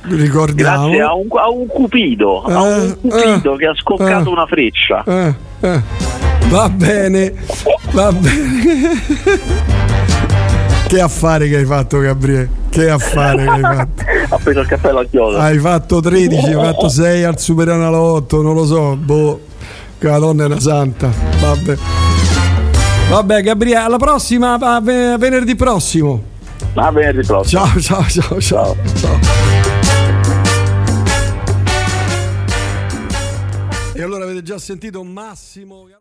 Ricordiamo. 0.09 0.87
Grazie 0.89 1.01
a 1.01 1.13
un, 1.13 1.27
a 1.31 1.49
un 1.49 1.67
cupido, 1.67 2.41
a 2.43 2.61
un 2.61 2.95
Eh, 3.03 3.09
cupido 3.09 3.53
eh, 3.53 3.57
che 3.57 3.65
ha 3.65 3.75
scoccato 3.75 4.29
eh. 4.29 4.33
una 4.33 4.45
freccia. 4.45 5.03
Eh, 5.05 5.33
eh. 5.61 5.81
Va 6.49 6.69
bene, 6.69 7.33
va 7.91 8.11
bene. 8.11 9.01
che 10.87 10.99
affare 11.01 11.49
che 11.49 11.57
hai 11.57 11.65
fatto, 11.65 11.99
Gabriele? 11.99 12.49
Che 12.69 12.89
affare 12.89 13.43
che 13.43 13.49
hai 13.49 13.61
fatto? 13.61 14.03
ha 14.29 14.37
preso 14.43 14.59
il 14.59 14.67
cappello 14.67 14.99
a 14.99 15.05
chiodo. 15.05 15.37
Hai 15.37 15.57
fatto 15.57 15.99
13, 16.01 16.45
hai 16.45 16.53
fatto 16.53 16.87
6 16.89 17.23
al 17.23 17.39
Superenalotto, 17.39 18.41
non 18.41 18.53
lo 18.53 18.65
so, 18.65 18.95
boh. 18.95 19.41
Che 19.97 20.07
la 20.07 20.19
donna 20.19 20.43
è 20.43 20.45
una 20.45 20.59
santa. 20.59 21.09
Vabbè. 21.39 21.77
Vabbè, 23.09 23.41
Gabriele, 23.41 23.79
alla 23.79 23.97
prossima, 23.97 24.57
a 24.59 24.79
ve- 24.81 25.15
venerdì 25.17 25.55
prossimo. 25.55 26.21
A 26.75 26.91
venerdì 26.91 27.25
prossimo. 27.25 27.65
Ciao, 27.65 27.79
ciao, 27.79 28.03
ciao, 28.07 28.39
ciao. 28.41 28.75
ciao. 28.95 29.34
Allora 34.05 34.23
avete 34.23 34.43
già 34.43 34.57
sentito 34.57 35.03
Massimo. 35.03 35.87